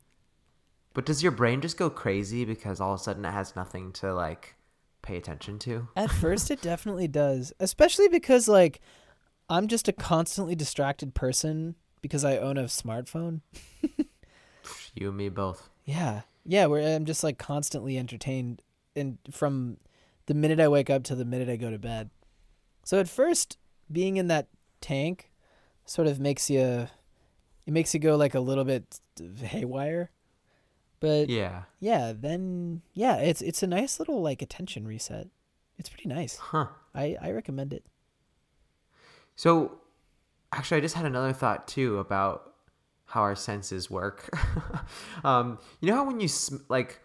[0.95, 3.93] but does your brain just go crazy because all of a sudden it has nothing
[3.93, 4.57] to like
[5.03, 5.89] pay attention to?
[5.95, 8.81] At first, it definitely does, especially because like
[9.49, 13.41] I'm just a constantly distracted person because I own a smartphone.
[14.95, 15.69] You and me both.
[15.85, 18.63] Yeah, yeah, where I'm just like constantly entertained,
[18.97, 19.77] and from
[20.27, 22.11] the minute I wake up to the minute I go to bed.
[22.87, 23.59] So at first,
[23.91, 24.47] being in that
[24.81, 25.33] tank
[25.87, 26.87] sort of makes you,
[27.67, 29.01] it makes you go like a little bit
[29.43, 30.13] haywire.
[31.01, 31.65] But Yeah.
[31.81, 35.27] yeah, then yeah, it's it's a nice little like attention reset.
[35.79, 36.37] It's pretty nice.
[36.37, 36.69] Huh.
[36.95, 37.85] I I recommend it.
[39.35, 39.81] So,
[40.53, 42.55] actually, I just had another thought too about
[43.07, 44.31] how our senses work.
[45.25, 47.01] um, you know how when you sm- like,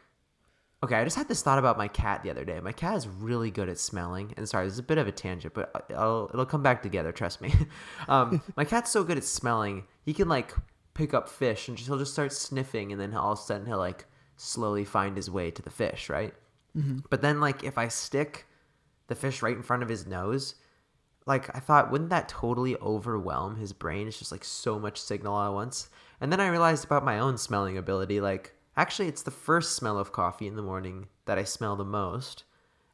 [0.84, 2.60] okay, I just had this thought about my cat the other day.
[2.60, 4.34] My cat is really good at smelling.
[4.36, 7.12] And sorry, this is a bit of a tangent, but I'll, it'll come back together.
[7.12, 7.54] Trust me.
[8.08, 9.84] um, my cat's so good at smelling.
[10.04, 10.54] He can like
[10.94, 13.68] pick up fish and just, he'll just start sniffing, and then all of a sudden
[13.68, 14.06] he'll like
[14.38, 16.34] slowly find his way to the fish, right?
[17.10, 18.48] But then like if I stick
[19.08, 20.56] the fish right in front of his nose,
[21.28, 24.08] like I thought, wouldn't that totally overwhelm his brain?
[24.08, 25.90] It's just like so much signal all at once.
[26.20, 28.22] And then I realized about my own smelling ability.
[28.22, 31.86] Like, actually, it's the first smell of coffee in the morning that I smell the
[31.86, 32.44] most.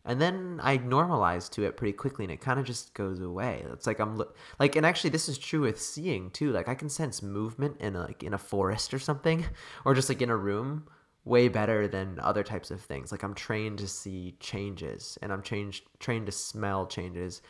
[0.05, 3.65] And then I normalize to it pretty quickly, and it kind of just goes away.
[3.73, 6.51] It's like I'm lo- like, and actually, this is true with seeing too.
[6.51, 9.45] Like, I can sense movement in a, like in a forest or something,
[9.85, 10.87] or just like in a room,
[11.25, 13.11] way better than other types of things.
[13.11, 17.41] Like, I'm trained to see changes, and I'm changed trained to smell changes.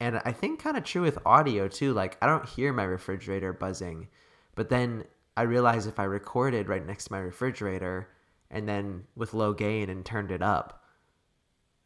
[0.00, 1.92] And I think kind of true with audio too.
[1.92, 4.08] Like I don't hear my refrigerator buzzing,
[4.56, 5.04] but then
[5.36, 8.08] I realize if I recorded right next to my refrigerator
[8.50, 10.82] and then with low gain and turned it up,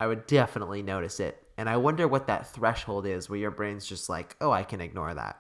[0.01, 1.43] I would definitely notice it.
[1.57, 4.81] And I wonder what that threshold is where your brain's just like, "Oh, I can
[4.81, 5.39] ignore that."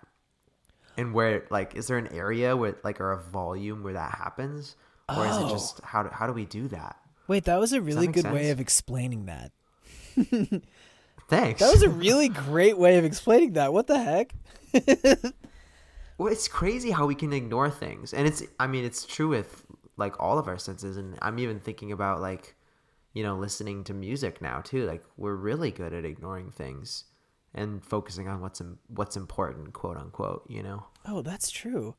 [0.97, 4.77] And where like is there an area where like or a volume where that happens?
[5.09, 5.49] Or is it Oh.
[5.51, 6.97] just how do, how do we do that?
[7.29, 9.53] Wait, that was a really good way of explaining that.
[10.15, 10.63] Thanks.
[11.61, 13.73] That was a really great way of explaining that.
[13.73, 14.33] What the heck?
[16.19, 19.65] Well, it's crazy how we can ignore things, and it's I mean it's true with
[19.97, 22.55] like all of our senses, and I'm even thinking about like
[23.13, 24.87] you know listening to music now too.
[24.87, 27.05] Like we're really good at ignoring things
[27.55, 30.45] and focusing on what's Im- what's important, quote unquote.
[30.49, 30.87] You know.
[31.07, 31.95] Oh, that's true.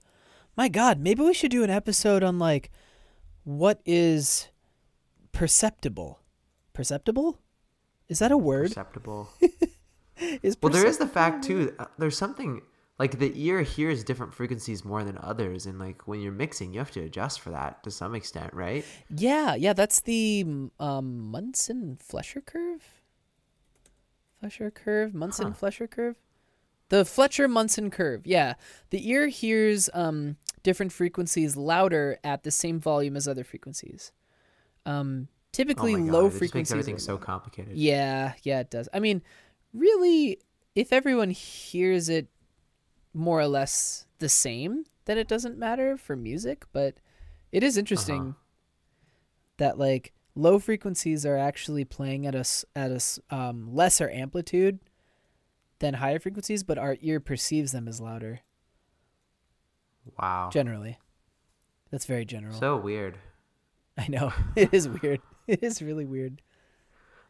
[0.56, 2.72] My God, maybe we should do an episode on like
[3.44, 4.48] what is
[5.32, 6.20] perceptible.
[6.74, 7.40] Perceptible?
[8.10, 8.70] Is that a word?
[8.70, 9.30] Perceptible.
[10.42, 11.76] Is Well, there is the fact too.
[11.78, 12.62] uh, There's something
[13.00, 16.80] like the ear hears different frequencies more than others and like when you're mixing you
[16.80, 18.84] have to adjust for that to some extent right
[19.16, 20.46] Yeah, yeah, that's the
[20.80, 22.84] um, Munson Fletcher curve.
[24.40, 25.54] Fletcher curve, Munson Huh.
[25.54, 26.16] Fletcher curve.
[26.90, 28.26] The Fletcher Munson curve.
[28.26, 28.54] Yeah,
[28.92, 34.12] the ear hears um, different frequencies louder at the same volume as other frequencies.
[34.86, 36.72] Um, typically, oh my God, low it just makes frequencies.
[36.72, 38.88] everything so complicated Yeah, yeah, it does.
[38.94, 39.22] I mean,
[39.74, 40.40] really,
[40.76, 42.28] if everyone hears it
[43.14, 46.66] more or less the same, then it doesn't matter for music.
[46.74, 46.96] But
[47.52, 48.34] it is interesting Uh-huh.
[49.58, 52.46] that like low frequencies are actually playing at a
[52.76, 54.80] at a um, lesser amplitude
[55.80, 58.42] than higher frequencies, but our ear perceives them as louder.
[60.18, 60.98] wow Generally,
[61.92, 62.54] that's very general.
[62.54, 63.18] so weird
[63.98, 65.22] I know it is weird.
[65.48, 66.42] It is really weird.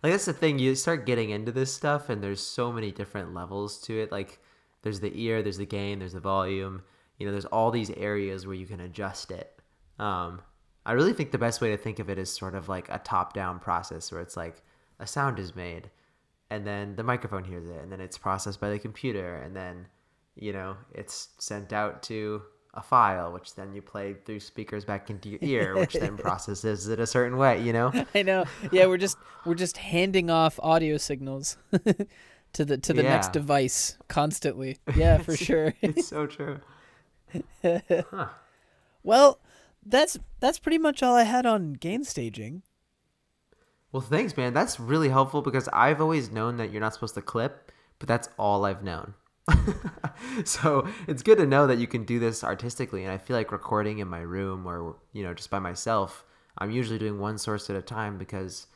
[0.02, 3.32] like that's the thing you start getting into this stuff and there's so many different
[3.36, 4.40] levels to it like
[4.82, 6.84] there's the ear there's the gain there's the volume.
[7.18, 9.60] You know there's all these areas where you can adjust it.
[10.00, 10.42] Um
[10.88, 12.98] i really think the best way to think of it is sort of like a
[13.00, 14.64] top down process where it's like
[15.00, 15.90] a sound is made
[16.50, 19.86] and then the microphone hears it and then it's processed by the computer and then
[20.36, 22.42] you know it's sent out to
[22.74, 26.88] a file which then you play through speakers back into your ear which then processes
[26.88, 27.92] it a certain way you know?
[28.16, 28.46] I know.
[28.72, 31.58] Yeah, we're just we're just handing off audio signals
[32.58, 34.80] to the to the next device constantly.
[34.96, 35.76] Yeah, for sure.
[35.82, 36.60] it's so true
[37.64, 38.28] huh.
[39.04, 39.40] well,
[39.86, 42.64] that's that's pretty much all I had on gain staging.
[43.92, 44.54] Well, thanks, man.
[44.54, 48.28] That's really helpful because I've always known that you're not supposed to clip, but that's
[48.38, 49.14] all I've known.
[50.44, 53.04] so it's good to know that you can do this artistically.
[53.04, 56.26] And I feel like recording in my room or, you know, just by myself,
[56.58, 58.68] I'm usually doing one source at a time because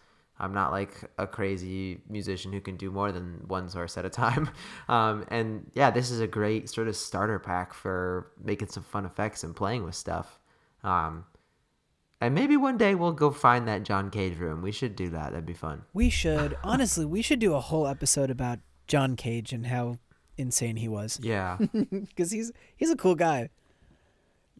[0.41, 4.09] I'm not like a crazy musician who can do more than one source at a
[4.09, 4.49] time.
[4.89, 9.05] Um, and yeah, this is a great sort of starter pack for making some fun
[9.05, 10.39] effects and playing with stuff.
[10.83, 11.25] Um,
[12.19, 14.61] and maybe one day we'll go find that John Cage room.
[14.61, 15.31] We should do that.
[15.31, 15.83] That'd be fun.
[15.93, 19.97] We should honestly, we should do a whole episode about John Cage and how
[20.37, 21.57] insane he was Yeah.
[21.91, 23.49] because he's he's a cool guy.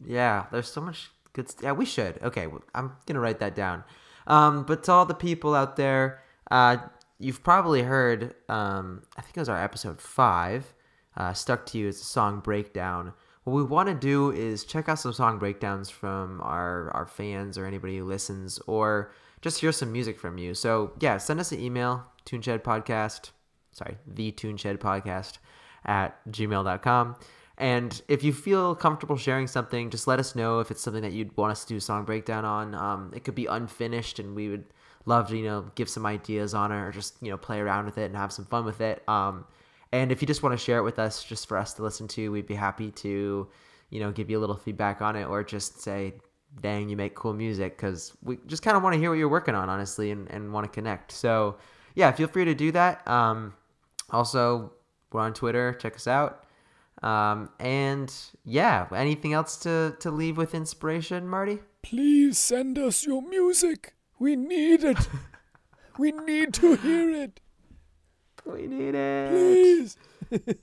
[0.06, 0.46] yeah.
[0.50, 1.50] There's so much good.
[1.50, 2.22] St- yeah, we should.
[2.22, 2.46] Okay.
[2.46, 3.84] well, I'm going to write that down.
[4.26, 6.76] Um, but to all the people out there, uh,
[7.18, 10.74] you've probably heard, um, I think it was our episode five,
[11.16, 13.12] uh, Stuck to You is a song breakdown.
[13.44, 17.58] What we want to do is check out some song breakdowns from our, our fans
[17.58, 20.54] or anybody who listens, or just hear some music from you.
[20.54, 23.30] So, yeah, send us an email, TuneShed Podcast,
[23.72, 25.38] sorry, the TuneShed Podcast
[25.84, 27.16] at gmail.com.
[27.62, 31.12] And if you feel comfortable sharing something, just let us know if it's something that
[31.12, 32.74] you'd want us to do a song breakdown on.
[32.74, 34.64] Um, it could be unfinished, and we would
[35.06, 37.84] love to, you know, give some ideas on it or just, you know, play around
[37.84, 39.08] with it and have some fun with it.
[39.08, 39.44] Um,
[39.92, 42.08] and if you just want to share it with us, just for us to listen
[42.08, 43.46] to, we'd be happy to,
[43.90, 46.14] you know, give you a little feedback on it or just say,
[46.62, 49.28] dang, you make cool music because we just kind of want to hear what you're
[49.28, 51.12] working on, honestly, and, and want to connect.
[51.12, 51.58] So,
[51.94, 53.06] yeah, feel free to do that.
[53.06, 53.54] Um,
[54.10, 54.72] also,
[55.12, 55.74] we're on Twitter.
[55.74, 56.41] Check us out.
[57.02, 58.12] Um, and
[58.44, 61.58] yeah, anything else to, to leave with inspiration, Marty?
[61.82, 63.94] Please send us your music.
[64.18, 64.98] We need it.
[65.98, 67.40] we need to hear it.
[68.46, 69.30] We need it.
[69.30, 69.96] Please.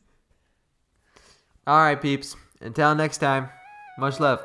[1.67, 2.35] All right, peeps.
[2.61, 3.49] Until next time,
[3.97, 4.41] much love.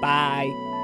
[0.00, 0.75] Bye.